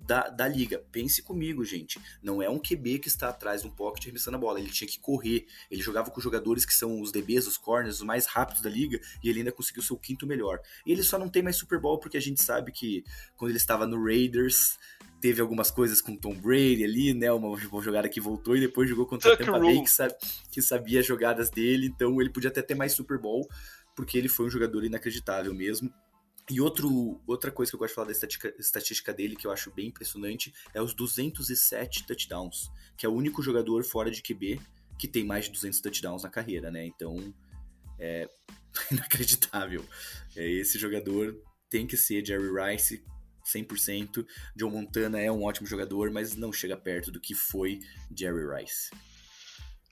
[0.00, 0.82] da, da liga.
[0.90, 2.00] Pense comigo, gente.
[2.22, 4.58] Não é um QB que está atrás de um pocket arremessando a bola.
[4.58, 5.46] Ele tinha que correr.
[5.70, 9.00] Ele jogava com jogadores que são os DBs, os corners, os mais rápidos da liga,
[9.22, 10.60] e ele ainda conseguiu ser o quinto melhor.
[10.86, 13.04] E ele só não tem mais Super Bowl porque a gente sabe que
[13.36, 14.78] quando ele estava no Raiders,
[15.20, 17.30] teve algumas coisas com Tom Brady ali, né?
[17.30, 20.14] Uma, uma jogada que voltou e depois jogou contra o Tampa Bay, que, sabe,
[20.50, 21.86] que sabia as jogadas dele.
[21.86, 23.48] Então ele podia até ter mais Super Bowl,
[23.94, 25.92] porque ele foi um jogador inacreditável mesmo.
[26.50, 29.52] E outro, outra coisa que eu gosto de falar da estatística, estatística dele, que eu
[29.52, 34.60] acho bem impressionante, é os 207 touchdowns, que é o único jogador fora de QB
[34.98, 36.84] que tem mais de 200 touchdowns na carreira, né?
[36.84, 37.32] Então,
[37.98, 38.28] é
[38.90, 39.86] inacreditável.
[40.36, 41.40] É, esse jogador
[41.70, 43.02] tem que ser Jerry Rice
[43.46, 44.26] 100%.
[44.56, 47.80] John Montana é um ótimo jogador, mas não chega perto do que foi
[48.14, 48.90] Jerry Rice.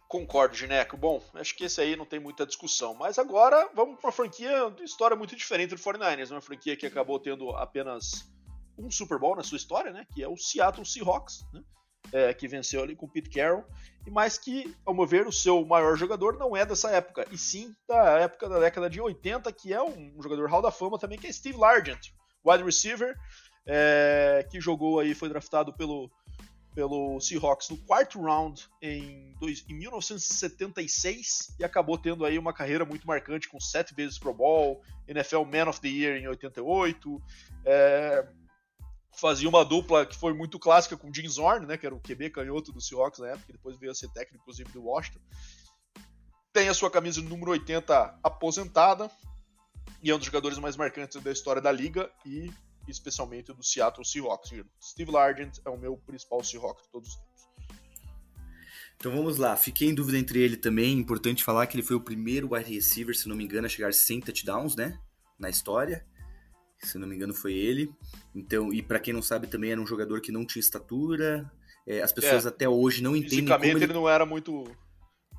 [0.08, 0.96] Concordo, Gineco.
[0.96, 2.94] Bom, acho que esse aí não tem muita discussão.
[2.94, 6.30] Mas agora vamos para uma franquia de história muito diferente do 49ers.
[6.30, 8.26] Uma franquia que acabou tendo apenas
[8.78, 10.06] um Super Bowl na sua história, né?
[10.14, 11.62] Que é o Seattle Seahawks, né?
[12.10, 13.66] É, que venceu ali com o Pete Carroll.
[14.06, 17.36] E mais que, ao meu ver, o seu maior jogador não é dessa época, e
[17.36, 21.18] sim da época da década de 80, que é um jogador Hall da Fama também,
[21.18, 22.00] que é Steve Largent,
[22.42, 23.14] wide receiver,
[23.66, 26.10] é, que jogou aí, foi draftado pelo,
[26.78, 32.84] pelo Seahawks no quarto round em, dois, em 1976 e acabou tendo aí uma carreira
[32.84, 37.20] muito marcante com sete vezes Pro Bowl, NFL Man of the Year em 88,
[37.64, 38.28] é,
[39.10, 42.00] fazia uma dupla que foi muito clássica com o Jim Zorn, né, que era o
[42.00, 45.18] QB canhoto do Seahawks na época, que depois veio a ser técnico inclusive do Washington.
[46.52, 49.10] Tem a sua camisa número 80 aposentada
[50.00, 52.52] e é um dos jogadores mais marcantes da história da liga e
[52.90, 54.50] especialmente do Seattle Seahawks.
[54.82, 57.28] Steve Largent é o meu principal Seahawks de todos os tempos.
[58.96, 60.98] Então vamos lá, fiquei em dúvida entre ele também.
[60.98, 63.92] Importante falar que ele foi o primeiro wide receiver, se não me engano, a chegar
[63.92, 64.98] 100 touchdowns, né?
[65.38, 66.04] Na história.
[66.80, 67.92] Se não me engano, foi ele.
[68.34, 71.50] Então, e para quem não sabe, também era um jogador que não tinha estatura.
[71.86, 73.84] É, as pessoas é, até hoje não entendem como ele...
[73.84, 74.64] ele não era muito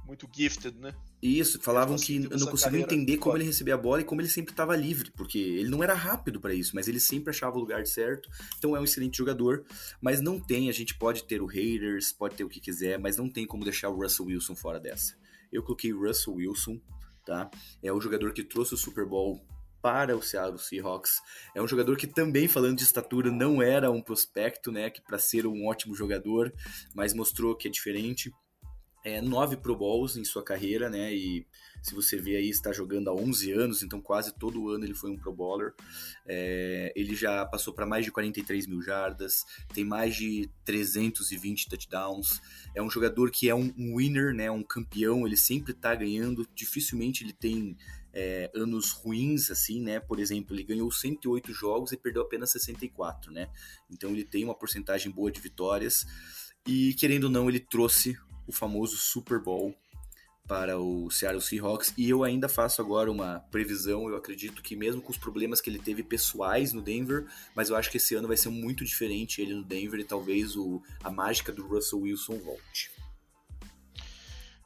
[0.10, 0.94] muito gifted, né?
[1.22, 4.52] Isso, falavam que não conseguiam entender como ele recebia a bola e como ele sempre
[4.52, 7.86] estava livre, porque ele não era rápido para isso, mas ele sempre achava o lugar
[7.86, 8.28] certo.
[8.58, 9.64] Então é um excelente jogador,
[10.02, 13.18] mas não tem, a gente pode ter o haters, pode ter o que quiser, mas
[13.18, 15.16] não tem como deixar o Russell Wilson fora dessa.
[15.52, 16.82] Eu coloquei Russell Wilson,
[17.24, 17.50] tá?
[17.84, 19.40] É o jogador que trouxe o Super Bowl
[19.82, 21.22] para o Seattle Seahawks.
[21.56, 24.90] É um jogador que também, falando de estatura, não era um prospecto, né?
[24.90, 26.52] Que para ser um ótimo jogador,
[26.96, 28.32] mas mostrou que é diferente
[29.04, 31.14] é, nove Pro Bowls em sua carreira, né?
[31.14, 31.46] E
[31.82, 35.10] se você vê aí, está jogando há 11 anos, então quase todo ano ele foi
[35.10, 35.74] um Pro Bowler.
[36.26, 42.42] É, ele já passou para mais de 43 mil jardas, tem mais de 320 touchdowns.
[42.76, 44.52] É um jogador que é um, um winner, né?
[44.52, 46.48] Um campeão, ele sempre está ganhando.
[46.54, 47.78] Dificilmente ele tem
[48.14, 50.00] é, anos ruins, assim, né?
[50.00, 53.50] Por exemplo, ele ganhou 108 jogos e perdeu apenas 64, né?
[53.90, 56.06] Então ele tem uma porcentagem boa de vitórias.
[56.68, 58.18] E querendo ou não, ele trouxe
[58.50, 59.76] o famoso Super Bowl
[60.48, 65.00] para o Seattle Seahawks e eu ainda faço agora uma previsão, eu acredito que mesmo
[65.00, 68.28] com os problemas que ele teve pessoais no Denver, mas eu acho que esse ano
[68.28, 72.40] vai ser muito diferente ele no Denver e talvez o, a mágica do Russell Wilson
[72.40, 72.92] volte.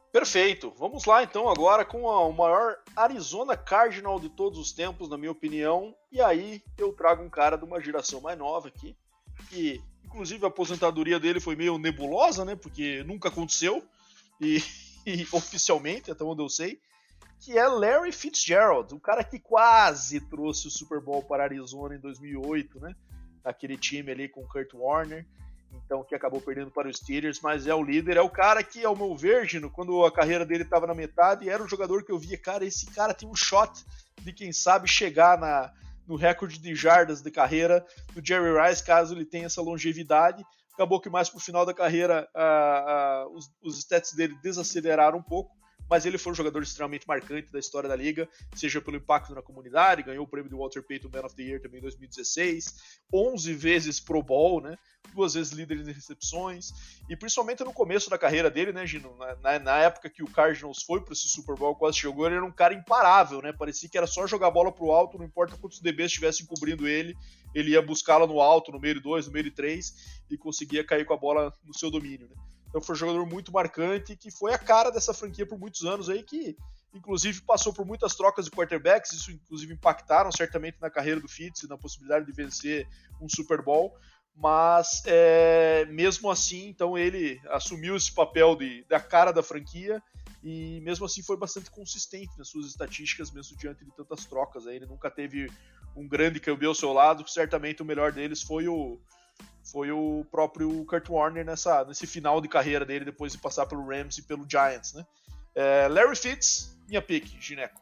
[0.09, 0.71] Perfeito.
[0.77, 5.17] Vamos lá então agora com a, o maior Arizona Cardinal de todos os tempos, na
[5.17, 5.93] minha opinião.
[6.11, 8.95] E aí eu trago um cara de uma geração mais nova aqui,
[9.49, 12.55] que Inclusive a aposentadoria dele foi meio nebulosa, né?
[12.55, 13.83] Porque nunca aconteceu.
[14.39, 14.61] E,
[15.05, 16.79] e oficialmente, até onde eu sei.
[17.39, 21.99] Que é Larry Fitzgerald, o cara que quase trouxe o Super Bowl para Arizona em
[21.99, 22.95] 2008, né?
[23.43, 25.25] Aquele time ali com Kurt Warner
[25.85, 28.83] então que acabou perdendo para os Steelers, mas é o líder, é o cara que,
[28.85, 32.19] ao meu ver, quando a carreira dele estava na metade, era um jogador que eu
[32.19, 33.83] via, cara, esse cara tem um shot
[34.21, 35.73] de quem sabe chegar na,
[36.07, 40.43] no recorde de jardas de carreira do Jerry Rice, caso ele tenha essa longevidade.
[40.73, 45.23] Acabou que mais pro final da carreira uh, uh, os, os stats dele desaceleraram um
[45.23, 45.55] pouco,
[45.89, 49.41] mas ele foi um jogador extremamente marcante da história da liga, seja pelo impacto na
[49.41, 52.65] comunidade, ganhou o prêmio do Walter Payton Man of the Year também em 2016,
[53.13, 54.77] 11 vezes Pro Bowl, né?
[55.13, 56.71] Duas vezes líder em recepções,
[57.09, 59.15] e principalmente no começo da carreira dele, né, Gino?
[59.41, 62.45] Na, na época que o Cardinals foi para esse Super Bowl, quase chegou, ele era
[62.45, 63.51] um cara imparável, né?
[63.51, 66.87] Parecia que era só jogar a bola pro alto, não importa quantos DBs estivessem cobrindo
[66.87, 67.15] ele,
[67.53, 70.85] ele ia buscá-la no alto, no meio de dois, no meio de três, e conseguia
[70.85, 72.35] cair com a bola no seu domínio, né?
[72.73, 76.09] Então foi um jogador muito marcante que foi a cara dessa franquia por muitos anos
[76.09, 76.57] aí, que
[76.91, 81.69] inclusive passou por muitas trocas de quarterbacks, isso inclusive impactaram certamente na carreira do Fitz,
[81.69, 82.87] na possibilidade de vencer
[83.21, 83.95] um Super Bowl,
[84.35, 90.01] mas é, mesmo assim, então ele assumiu esse papel de, da cara da franquia
[90.43, 94.65] e mesmo assim foi bastante consistente nas suas estatísticas, mesmo diante de tantas trocas.
[94.65, 95.47] Aí ele nunca teve
[95.95, 98.99] um grande campeão ao seu lado, certamente o melhor deles foi o,
[99.63, 103.85] foi o próprio Kurt Warner nessa, nesse final de carreira dele, depois de passar pelo
[103.85, 105.05] Rams e pelo Giants, né?
[105.55, 107.81] É, Larry Fitz, minha pick, Gineco.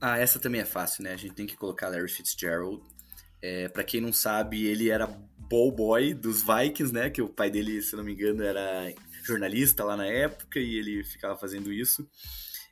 [0.00, 1.12] Ah, essa também é fácil, né?
[1.12, 2.82] A gente tem que colocar Larry Fitzgerald.
[3.40, 7.10] É, para quem não sabe, ele era ball boy dos Vikings, né?
[7.10, 8.92] Que o pai dele, se não me engano, era
[9.26, 12.08] jornalista lá na época e ele ficava fazendo isso.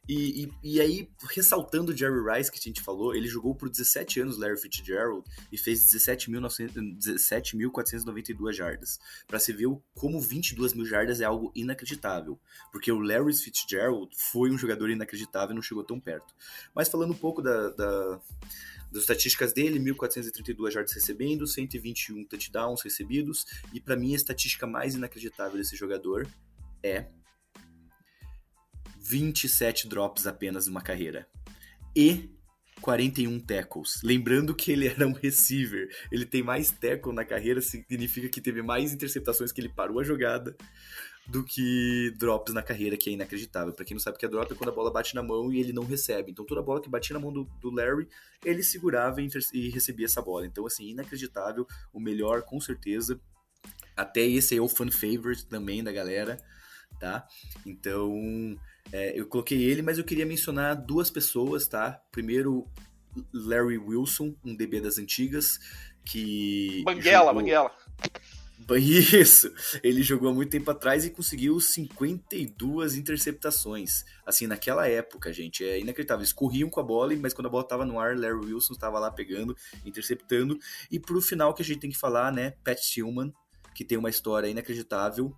[0.09, 3.71] E, e, e, aí, ressaltando o Jerry Rice, que a gente falou, ele jogou por
[3.71, 5.23] 17 anos Larry Fitzgerald
[5.53, 8.99] e fez 17.492 jardas.
[9.29, 12.37] Para se ver como 22 mil jardas é algo inacreditável.
[12.73, 16.35] Porque o Larry Fitzgerald foi um jogador inacreditável e não chegou tão perto.
[16.75, 18.21] Mas falando um pouco da, da
[18.93, 24.95] das estatísticas dele, 1.432 jardas recebendo, 121 touchdowns recebidos, e para mim a estatística mais
[24.95, 26.29] inacreditável desse jogador
[26.83, 27.07] é
[28.99, 31.27] 27 drops apenas numa carreira.
[31.97, 32.31] E
[32.81, 34.01] 41 tackles.
[34.03, 35.89] Lembrando que ele era um receiver.
[36.11, 40.05] Ele tem mais tackle na carreira, significa que teve mais interceptações que ele parou a
[40.05, 40.57] jogada
[41.27, 43.73] do que drops na carreira, que é inacreditável.
[43.73, 45.53] Para quem não sabe o que é drop, é quando a bola bate na mão
[45.53, 46.33] e ele não recebe.
[46.33, 48.09] Então toda bola que batia na mão do, do Larry,
[48.45, 50.47] ele segurava e, e recebia essa bola.
[50.47, 51.67] Então, assim, inacreditável.
[51.93, 53.21] O melhor, com certeza.
[53.97, 56.39] Até esse aí é o fan favorite também da galera,
[56.99, 57.27] tá?
[57.65, 58.59] Então,
[58.91, 62.01] é, eu coloquei ele, mas eu queria mencionar duas pessoas, tá?
[62.11, 62.67] Primeiro,
[63.33, 65.61] Larry Wilson, um DB das antigas,
[66.05, 66.83] que.
[66.85, 67.35] Banguela, jogou...
[67.35, 67.71] Banguela.
[68.79, 69.53] Isso!
[69.83, 74.05] Ele jogou há muito tempo atrás e conseguiu 52 interceptações.
[74.25, 76.21] Assim, naquela época, gente, é inacreditável.
[76.23, 78.99] Eles corriam com a bola, mas quando a bola estava no ar, Larry Wilson estava
[78.99, 80.59] lá pegando, interceptando.
[80.91, 83.33] E pro final que a gente tem que falar, né, Pat Tillman,
[83.75, 85.35] que tem uma história inacreditável,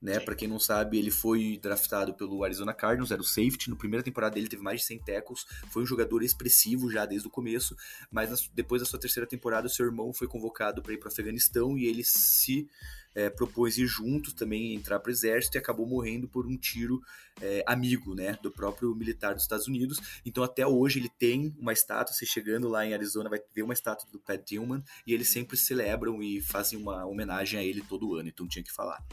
[0.00, 0.20] né?
[0.20, 3.70] Para quem não sabe, ele foi draftado pelo Arizona Cardinals, era o safety.
[3.70, 7.26] No primeira temporada dele teve mais de 100 tackles, foi um jogador expressivo já desde
[7.26, 7.76] o começo,
[8.10, 11.76] mas depois da sua terceira temporada, seu irmão foi convocado para ir para o Afeganistão
[11.76, 12.68] e ele se
[13.14, 17.00] é, propôs ir juntos também entrar para o exército e acabou morrendo por um tiro
[17.40, 19.98] é, amigo, né, do próprio militar dos Estados Unidos.
[20.24, 23.74] Então até hoje ele tem uma estátua, você chegando lá em Arizona vai ver uma
[23.74, 28.14] estátua do Pat Tillman e eles sempre celebram e fazem uma homenagem a ele todo
[28.14, 29.04] ano, então tinha que falar.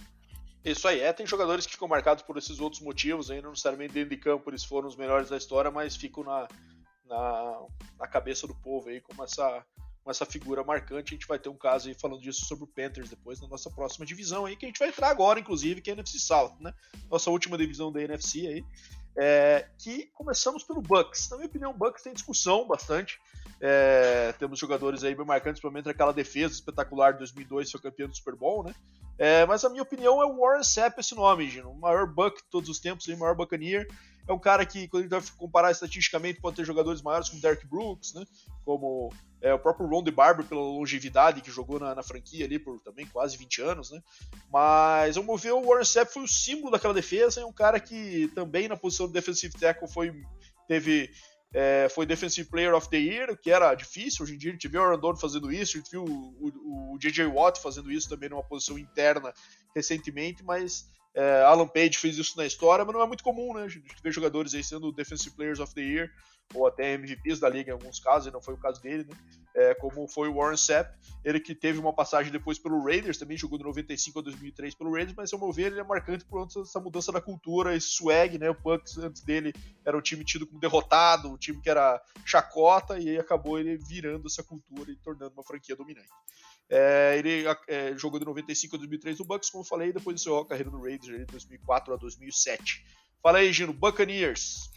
[0.66, 3.94] Isso aí, é, tem jogadores que ficam marcados por esses outros motivos, aí não necessariamente
[3.94, 6.48] dentro de campo eles foram os melhores da história, mas ficam na,
[7.06, 7.62] na,
[8.00, 9.64] na cabeça do povo aí como essa,
[10.04, 11.14] com essa figura marcante.
[11.14, 13.70] A gente vai ter um caso aí falando disso sobre o Panthers depois na nossa
[13.70, 16.56] próxima divisão aí, que a gente vai entrar agora, inclusive, que é a NFC South,
[16.60, 16.74] né?
[17.12, 18.66] Nossa última divisão da NFC aí.
[19.18, 21.30] É, que começamos pelo Bucks.
[21.30, 23.20] Na minha opinião, o Bucks tem discussão bastante.
[23.62, 28.16] É, temos jogadores aí bem marcantes, principalmente aquela defesa espetacular de 2002, foi campeão do
[28.16, 28.76] Super Bowl, né?
[29.18, 31.72] É, mas a minha opinião é o Warren Sapp esse nome, Gino.
[31.72, 33.88] O maior Buck de todos os tempos, o maior Buccaneer.
[34.28, 37.42] É um cara que, quando a gente vai comparar estatisticamente, pode ter jogadores maiores como
[37.42, 38.26] Derek Brooks, né?
[38.64, 42.80] Como é, o próprio Ron DeBarber pela longevidade que jogou na, na, franquia ali por
[42.82, 44.02] também quase 20 anos, né?
[44.52, 48.28] Mas vamos ver, o Warren Sapp foi o símbolo daquela defesa, é um cara que
[48.34, 50.12] também na posição de defensive tackle foi
[50.68, 51.12] teve
[51.54, 54.24] é, foi Defensive Player of the Year, o que era difícil.
[54.24, 56.96] Hoje em dia a gente viu o Aaron fazendo isso, a gente viu o, o,
[56.96, 57.28] o J.J.
[57.28, 59.34] Watt fazendo isso também numa posição interna
[59.74, 60.86] recentemente, mas
[61.16, 63.64] é, Alan Page fez isso na história, mas não é muito comum, né?
[63.64, 66.12] A gente vê jogadores aí sendo Defensive Players of the Year,
[66.54, 69.16] ou até MVPs da liga em alguns casos, e não foi o caso dele, né?
[69.56, 70.94] É, como foi o Warren Sapp,
[71.24, 74.92] ele que teve uma passagem depois pelo Raiders, também jogou de 95 a 2003 pelo
[74.92, 78.38] Raiders, mas ao meu ver ele é marcante por essa mudança da cultura, esse swag,
[78.38, 78.50] né?
[78.50, 79.54] O Bucks antes dele
[79.86, 83.78] era um time tido como derrotado, um time que era chacota, e aí acabou ele
[83.78, 86.10] virando essa cultura e tornando uma franquia dominante.
[86.70, 90.42] É, ele é, jogou de 95 a 2003 no Bucks, como eu falei, depois encerrou
[90.42, 92.84] a carreira no Raiders de 2004 a 2007.
[93.22, 94.70] Fala aí, Gino, Buccaneers.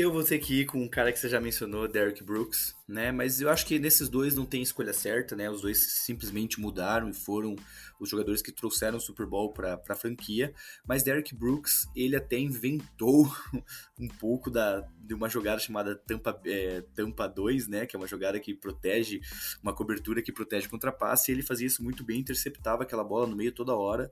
[0.00, 3.12] Eu vou ter que ir com um cara que você já mencionou, Derek Brooks, né?
[3.12, 5.50] Mas eu acho que nesses dois não tem escolha certa, né?
[5.50, 7.54] Os dois simplesmente mudaram e foram
[8.00, 10.54] os jogadores que trouxeram o Super Bowl para a franquia.
[10.88, 13.30] Mas Derek Brooks, ele até inventou
[14.00, 17.84] um pouco da, de uma jogada chamada Tampa, é, Tampa 2, né?
[17.84, 19.20] Que é uma jogada que protege,
[19.62, 21.30] uma cobertura que protege contra passe.
[21.30, 24.10] E ele fazia isso muito bem, interceptava aquela bola no meio toda hora.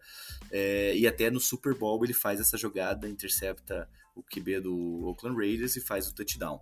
[0.51, 5.37] É, e até no Super Bowl ele faz essa jogada, intercepta o QB do Oakland
[5.37, 6.61] Raiders e faz o touchdown.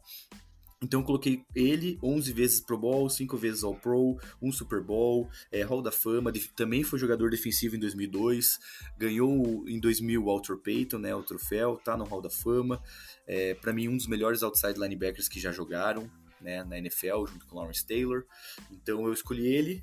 [0.82, 5.28] Então eu coloquei ele 11 vezes Pro Bowl, 5 vezes All Pro, um Super Bowl,
[5.50, 8.58] é, Hall da Fama, também foi jogador defensivo em 2002,
[8.98, 12.82] ganhou em 2000 o Walter Payton, né, o troféu, tá no Hall da Fama.
[13.26, 16.10] É, para mim um dos melhores outside linebackers que já jogaram,
[16.42, 18.24] né, na NFL, junto com Lawrence Taylor.
[18.70, 19.82] Então eu escolhi ele,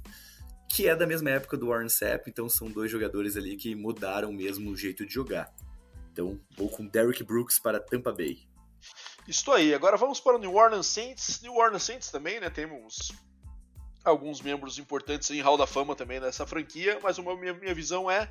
[0.69, 4.31] que é da mesma época do Warren Sapp, então são dois jogadores ali que mudaram
[4.31, 5.51] mesmo o jeito de jogar.
[6.13, 8.47] Então, vou com Derrick Brooks para Tampa Bay.
[9.27, 9.73] Estou aí.
[9.73, 11.41] Agora vamos para o New Orleans Saints.
[11.41, 12.51] New Orleans Saints também, né?
[12.51, 13.11] Temos
[14.05, 18.11] alguns membros importantes em Hall da Fama também nessa franquia, mas a minha, minha visão
[18.11, 18.29] é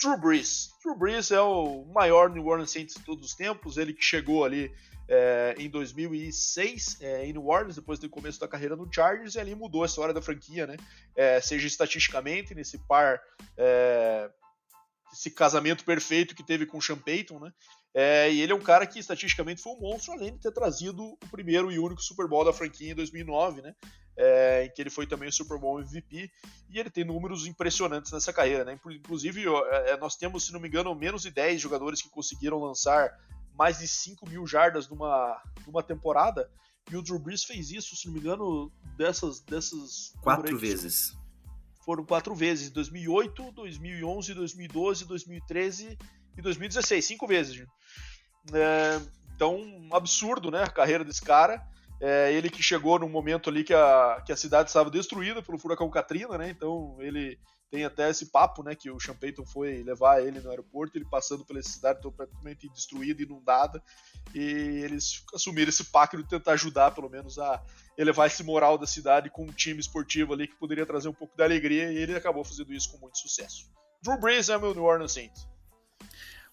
[0.00, 0.70] Drew Brees.
[0.84, 3.78] Drew Brees é o maior New Orleans Saints de todos os tempos.
[3.78, 4.72] Ele que chegou ali
[5.08, 9.40] é, em 2006 é, em New Orleans, depois do começo da carreira no Chargers, e
[9.40, 10.76] ali mudou a história da franquia, né?
[11.16, 13.20] É, seja estatisticamente, nesse par
[13.56, 14.30] é,
[15.12, 17.52] esse casamento perfeito que teve com o Sean Payton, né?
[17.94, 21.02] É, e ele é um cara que estatisticamente foi um monstro, além de ter trazido
[21.02, 23.74] o primeiro e único Super Bowl da franquia em 2009, né?
[24.16, 26.30] É, em que ele foi também o Super Bowl MVP,
[26.70, 28.78] e ele tem números impressionantes nessa carreira, né?
[28.86, 33.10] Inclusive, é, nós temos, se não me engano, menos de 10 jogadores que conseguiram lançar
[33.54, 36.50] mais de 5 mil jardas numa, numa temporada,
[36.90, 39.40] e o Drew Brees fez isso, se não me engano, dessas.
[39.40, 41.16] dessas quatro vezes.
[41.86, 45.98] Foram quatro vezes: 2008, 2011, 2012, 2013
[46.36, 47.04] e 2016.
[47.04, 47.64] Cinco vezes.
[48.52, 49.00] É,
[49.34, 50.64] então, um absurdo, né?
[50.64, 51.64] A carreira desse cara.
[52.00, 55.58] É, ele que chegou num momento ali que a, que a cidade estava destruída pelo
[55.58, 56.50] furacão Katrina, né?
[56.50, 57.38] Então ele
[57.70, 61.04] tem até esse papo, né, que o Sean Payton foi levar ele no aeroporto, ele
[61.04, 63.82] passando pela cidade completamente destruída, inundada,
[64.34, 67.62] e eles assumiram esse pacto de tentar ajudar, pelo menos, a
[67.98, 71.36] elevar esse moral da cidade com um time esportivo ali que poderia trazer um pouco
[71.36, 73.70] de alegria, e ele acabou fazendo isso com muito sucesso.
[74.02, 75.55] Drew Brees é meu New Orleans Saints.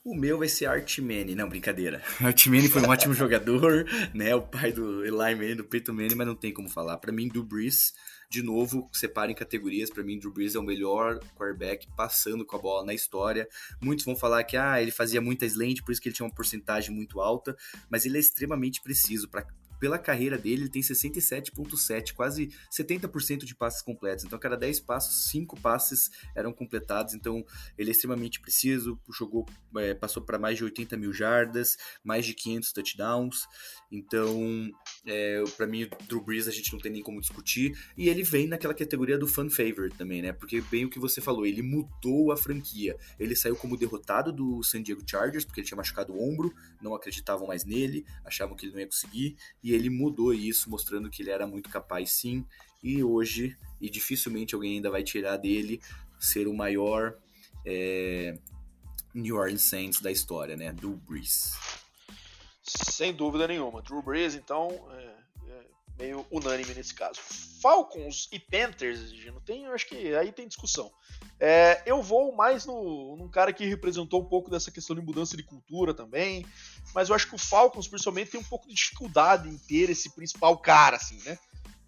[0.05, 1.33] O meu vai ser Art Manning.
[1.33, 2.03] Não, brincadeira.
[2.19, 4.35] Art Manning foi um ótimo jogador, né?
[4.35, 6.97] O pai do Eli Manning, do Peyton Manning, mas não tem como falar.
[6.97, 7.93] Para mim, Drew Brees,
[8.29, 9.89] de novo, separa em categorias.
[9.89, 13.47] Para mim, Drew Brees é o melhor quarterback passando com a bola na história.
[13.81, 16.35] Muitos vão falar que ah, ele fazia muita slant, por isso que ele tinha uma
[16.35, 17.55] porcentagem muito alta,
[17.89, 19.47] mas ele é extremamente preciso para
[19.83, 24.23] pela carreira dele, ele tem 67,7, quase 70% de passes completos.
[24.23, 27.13] Então, a cada 10 passos, 5 passes eram completados.
[27.13, 27.43] Então,
[27.77, 32.33] ele é extremamente preciso, jogou, é, passou para mais de 80 mil jardas, mais de
[32.33, 33.45] 500 touchdowns.
[33.95, 34.71] Então,
[35.05, 37.77] é, para mim, Drew Brees a gente não tem nem como discutir.
[37.95, 40.33] E ele vem naquela categoria do fan favorite também, né?
[40.33, 42.97] Porque, bem o que você falou, ele mudou a franquia.
[43.19, 46.95] Ele saiu como derrotado do San Diego Chargers, porque ele tinha machucado o ombro, não
[46.95, 49.37] acreditavam mais nele, achavam que ele não ia conseguir.
[49.63, 52.43] E ele mudou isso, mostrando que ele era muito capaz sim,
[52.81, 55.79] e hoje, e dificilmente alguém ainda vai tirar dele,
[56.19, 57.15] ser o maior
[57.63, 58.39] é,
[59.13, 60.73] New Orleans Saints da história, né?
[60.73, 61.82] Drew Brees.
[62.63, 63.81] Sem dúvida nenhuma.
[63.81, 65.65] Drew Brees, então, é, é
[65.99, 67.19] meio unânime nesse caso.
[67.61, 70.91] Falcons e Panthers, não tem, acho que aí tem discussão.
[71.39, 75.35] É, eu vou mais no, num cara que representou um pouco dessa questão de mudança
[75.35, 76.45] de cultura também,
[76.95, 80.09] mas eu acho que o Falcons, principalmente, tem um pouco de dificuldade em ter esse
[80.09, 81.37] principal cara, assim, né?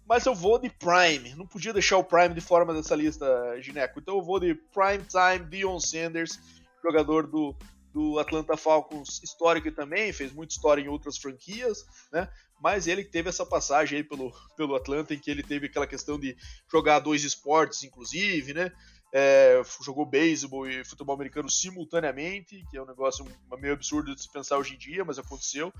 [0.06, 1.34] Mas eu vou de Prime.
[1.34, 3.26] Não podia deixar o Prime de fora dessa lista,
[3.60, 3.98] Gineco.
[3.98, 6.38] Então eu vou de Prime Time Dion Sanders,
[6.82, 7.56] jogador do,
[7.96, 11.82] do Atlanta Falcons histórico também, fez muita história em outras franquias,
[12.12, 12.28] né?
[12.60, 16.18] Mas ele teve essa passagem aí pelo, pelo Atlanta em que ele teve aquela questão
[16.18, 16.36] de
[16.70, 18.70] jogar dois esportes, inclusive, né?
[19.18, 23.26] é, jogou beisebol e futebol americano simultaneamente, que é um negócio
[23.58, 25.72] meio absurdo de se pensar hoje em dia, mas aconteceu.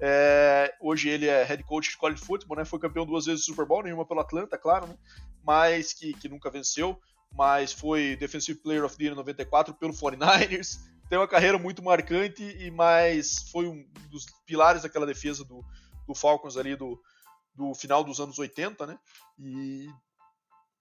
[0.00, 2.64] É, hoje ele é head coach de college football, né?
[2.64, 4.96] Foi campeão duas vezes do Super Bowl, nenhuma pelo Atlanta, claro, né?
[5.44, 7.00] Mas que, que nunca venceu,
[7.32, 10.80] mas foi Defensive Player of the Year 94 pelo 49ers.
[11.10, 15.60] Tem uma carreira muito marcante e mais foi um dos pilares daquela defesa do,
[16.06, 16.96] do Falcons ali do,
[17.52, 18.96] do final dos anos 80, né?
[19.36, 19.88] E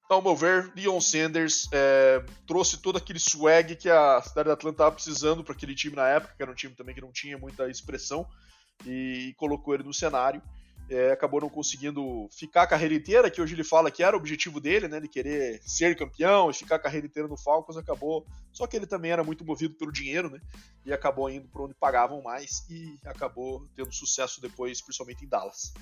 [0.07, 4.75] ao meu ver, Leon Sanders é, trouxe todo aquele swag que a cidade de Atlanta
[4.75, 7.35] estava precisando para aquele time na época, que era um time também que não tinha
[7.35, 8.27] muita expressão,
[8.85, 10.43] e colocou ele no cenário.
[10.89, 14.19] É, acabou não conseguindo ficar a carreira inteira, que hoje ele fala que era o
[14.19, 18.25] objetivo dele, né, de querer ser campeão e ficar a carreira inteira no Falcons, acabou.
[18.51, 20.39] Só que ele também era muito movido pelo dinheiro, né,
[20.83, 25.73] e acabou indo para onde pagavam mais e acabou tendo sucesso depois, principalmente em Dallas.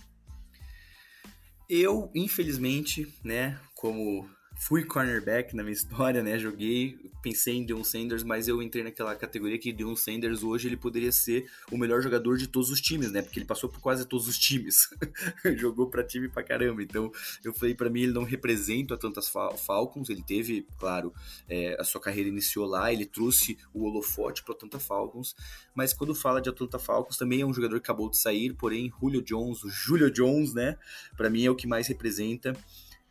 [1.70, 4.30] Eu, infelizmente, né, como
[4.60, 6.38] fui cornerback na minha história, né?
[6.38, 10.76] Joguei, pensei em Deion Sanders, mas eu entrei naquela categoria que Deion Sanders hoje ele
[10.76, 13.22] poderia ser o melhor jogador de todos os times, né?
[13.22, 14.90] Porque ele passou por quase todos os times.
[15.58, 16.82] Jogou para time pra caramba.
[16.82, 17.12] Então,
[17.44, 21.14] eu falei para mim, ele não representa tantas Falcons, ele teve, claro,
[21.48, 25.36] é, a sua carreira iniciou lá, ele trouxe o holofote para Atlanta Falcons,
[25.76, 28.92] mas quando fala de Atlanta Falcons, também é um jogador que acabou de sair, porém,
[29.00, 30.78] Julio Jones, o Julio Jones, né?
[31.16, 32.58] Para mim é o que mais representa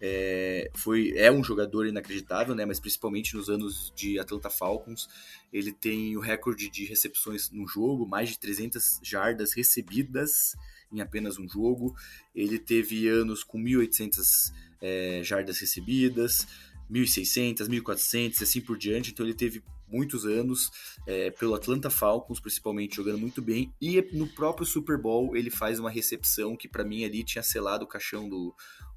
[0.00, 2.64] é, foi, é um jogador inacreditável, né?
[2.64, 5.08] Mas principalmente nos anos de Atlanta Falcons,
[5.52, 10.54] ele tem o recorde de recepções no jogo, mais de 300 jardas recebidas
[10.92, 11.94] em apenas um jogo.
[12.34, 16.46] Ele teve anos com 1.800 é, jardas recebidas,
[16.90, 19.12] 1.600, 1.400 e assim por diante.
[19.12, 20.70] Então ele teve muitos anos
[21.06, 23.72] é, pelo Atlanta Falcons, principalmente jogando muito bem.
[23.80, 27.84] E no próprio Super Bowl ele faz uma recepção que para mim ali tinha selado
[27.84, 28.54] o caixão do,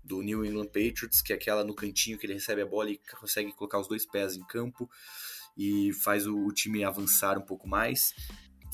[0.10, 2.99] do New England Patriots, que é aquela no cantinho que ele recebe a bola e
[3.19, 4.90] consegue colocar os dois pés em campo
[5.56, 8.15] e faz o, o time avançar um pouco mais.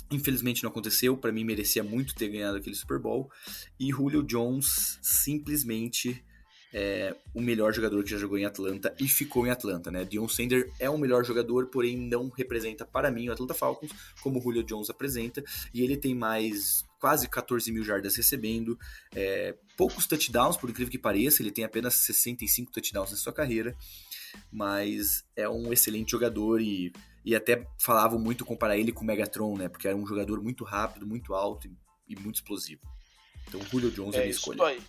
[0.09, 3.29] Infelizmente não aconteceu, para mim merecia muito ter ganhado aquele Super Bowl.
[3.77, 6.23] E Julio Jones simplesmente
[6.73, 10.05] é o melhor jogador que já jogou em Atlanta e ficou em Atlanta, né?
[10.05, 13.91] Dion Sander é o melhor jogador, porém não representa para mim o Atlanta Falcons
[14.21, 15.43] como o Julio Jones apresenta,
[15.73, 18.77] e ele tem mais quase 14 mil jardas recebendo,
[19.15, 23.75] é, poucos touchdowns, por incrível que pareça, ele tem apenas 65 touchdowns na sua carreira,
[24.51, 26.91] mas é um excelente jogador e,
[27.23, 29.69] e até falavam muito comparar ele com o Megatron, né?
[29.69, 32.81] Porque era um jogador muito rápido, muito alto e, e muito explosivo.
[33.47, 34.63] Então, Julio Jones é, é minha escolha.
[34.65, 34.81] Aí.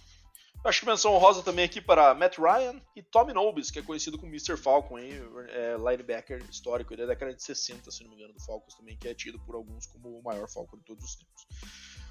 [0.66, 4.18] Acho que menção honrosa também aqui para Matt Ryan e Tommy Nobis, que é conhecido
[4.18, 4.56] como Mr.
[4.56, 5.12] Falcon, hein?
[5.50, 8.74] É, linebacker histórico ele é da década de 60, se não me engano, do Falcons
[8.74, 11.46] também, que é tido por alguns como o maior Falcon de todos os tempos.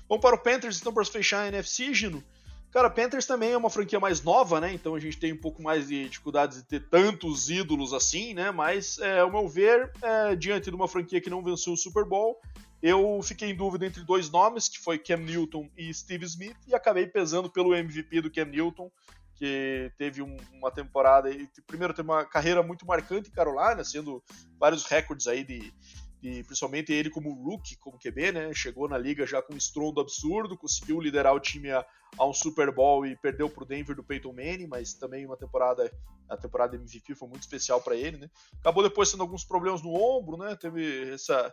[0.07, 2.23] Vamos para o Panthers, então, para fechar a NFC, Gino.
[2.71, 4.73] Cara, Panthers também é uma franquia mais nova, né?
[4.73, 8.51] Então a gente tem um pouco mais de dificuldades de ter tantos ídolos assim, né?
[8.51, 12.05] Mas, é, ao meu ver, é, diante de uma franquia que não venceu o Super
[12.05, 12.39] Bowl,
[12.85, 16.75] eu fiquei em dúvida entre dois nomes, que foi Cam Newton e Steve Smith, e
[16.75, 18.91] acabei pesando pelo MVP do Cam Newton,
[19.33, 21.31] que teve um, uma temporada,
[21.65, 24.23] primeiro teve uma carreira muito marcante em Carolina, sendo
[24.59, 25.73] vários recordes aí de,
[26.21, 28.53] de, principalmente ele como rookie, como QB, né?
[28.53, 31.83] Chegou na liga já com um estrondo absurdo, conseguiu liderar o time a,
[32.19, 35.35] a um Super Bowl e perdeu para o Denver do Peyton Manning, mas também uma
[35.35, 35.91] temporada,
[36.29, 38.29] a temporada MVP foi muito especial para ele, né?
[38.59, 40.55] Acabou depois tendo alguns problemas no ombro, né?
[40.55, 41.51] Teve essa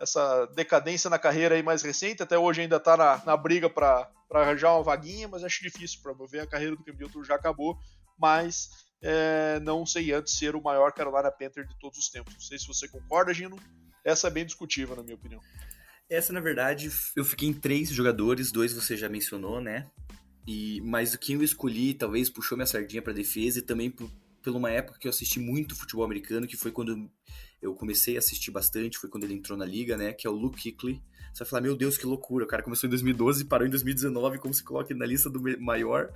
[0.00, 4.10] essa decadência na carreira aí mais recente, até hoje ainda está na, na briga para
[4.30, 7.78] arranjar uma vaguinha, mas acho difícil para ver a carreira do Cam Newton já acabou,
[8.18, 8.68] mas
[9.02, 12.34] é, não sei antes ser o maior Carolina Panther de todos os tempos.
[12.34, 13.58] Não sei se você concorda, Gino.
[14.04, 15.40] Essa é bem discutível, na minha opinião.
[16.08, 19.90] Essa, na verdade, eu fiquei em três jogadores, dois você já mencionou, né?
[20.46, 24.10] E, mas quem eu escolhi talvez puxou minha sardinha para defesa e também por,
[24.42, 27.10] por uma época que eu assisti muito futebol americano, que foi quando
[27.62, 30.12] eu comecei a assistir bastante, foi quando ele entrou na liga, né?
[30.12, 31.00] Que é o Luke Kuechly.
[31.32, 32.44] Você vai falar, meu Deus, que loucura.
[32.44, 35.40] O cara começou em 2012 e parou em 2019, como se coloca na lista do
[35.60, 36.12] maior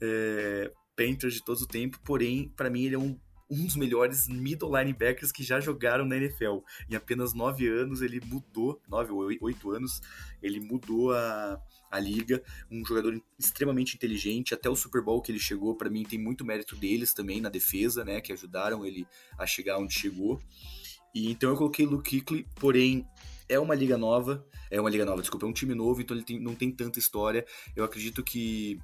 [0.00, 2.00] é, de todo o tempo.
[2.02, 3.16] Porém, para mim, ele é um,
[3.50, 6.58] um dos melhores middle linebackers que já jogaram na NFL.
[6.90, 10.00] Em apenas nove anos, ele mudou, nove ou oito anos,
[10.42, 11.60] ele mudou a,
[11.90, 12.42] a liga.
[12.70, 14.54] Um jogador extremamente inteligente.
[14.54, 17.48] Até o Super Bowl que ele chegou, para mim, tem muito mérito deles também na
[17.48, 18.20] defesa, né?
[18.20, 19.06] Que ajudaram ele
[19.38, 20.40] a chegar onde chegou.
[21.16, 23.08] E então eu coloquei Luke Kuechly, porém
[23.48, 26.22] é uma liga nova, é uma liga nova, desculpa, é um time novo, então ele
[26.22, 27.46] tem, não tem tanta história.
[27.74, 28.78] Eu acredito que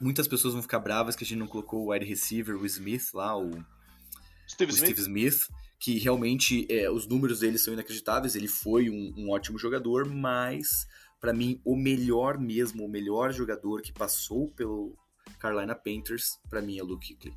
[0.00, 3.12] muitas pessoas vão ficar bravas que a gente não colocou o wide receiver, o Smith
[3.12, 3.50] lá, o
[4.48, 4.92] Steve, o Smith?
[4.92, 8.34] Steve Smith, que realmente é, os números dele são inacreditáveis.
[8.34, 10.86] Ele foi um, um ótimo jogador, mas
[11.20, 14.96] para mim o melhor mesmo, o melhor jogador que passou pelo
[15.38, 17.36] Carolina Panthers, para mim é o Luke Kuechly.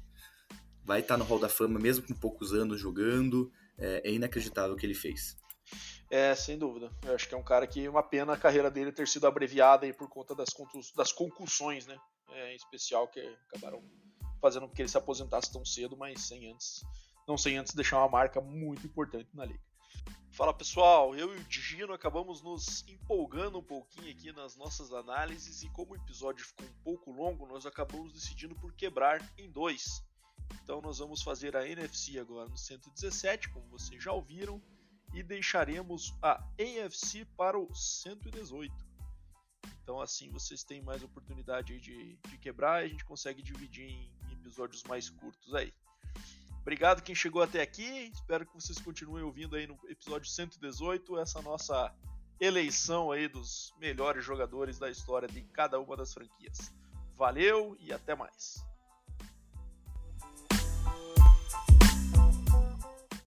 [0.85, 4.73] Vai estar tá no Hall da Fama mesmo com poucos anos jogando é, é inacreditável
[4.73, 5.37] o que ele fez.
[6.09, 6.91] É, sem dúvida.
[7.03, 9.85] Eu acho que é um cara que uma pena a carreira dele ter sido abreviada
[9.85, 10.49] aí por conta das,
[10.95, 11.97] das concussões, né?
[12.31, 13.81] É, em especial que acabaram
[14.41, 16.81] fazendo com que ele se aposentasse tão cedo, mas sem antes,
[17.27, 19.61] não sem antes deixar uma marca muito importante na liga.
[20.31, 25.61] Fala pessoal, eu e o Digino acabamos nos empolgando um pouquinho aqui nas nossas análises
[25.61, 30.01] e como o episódio ficou um pouco longo, nós acabamos decidindo por quebrar em dois.
[30.63, 34.61] Então nós vamos fazer a NFC agora no 117, como vocês já ouviram,
[35.13, 38.73] e deixaremos a AFC para o 118.
[39.83, 44.11] Então assim vocês têm mais oportunidade de, de quebrar e a gente consegue dividir em
[44.31, 45.73] episódios mais curtos aí.
[46.61, 48.11] Obrigado quem chegou até aqui.
[48.13, 51.93] Espero que vocês continuem ouvindo aí no episódio 118 essa nossa
[52.39, 56.71] eleição aí dos melhores jogadores da história de cada uma das franquias.
[57.15, 58.70] Valeu e até mais.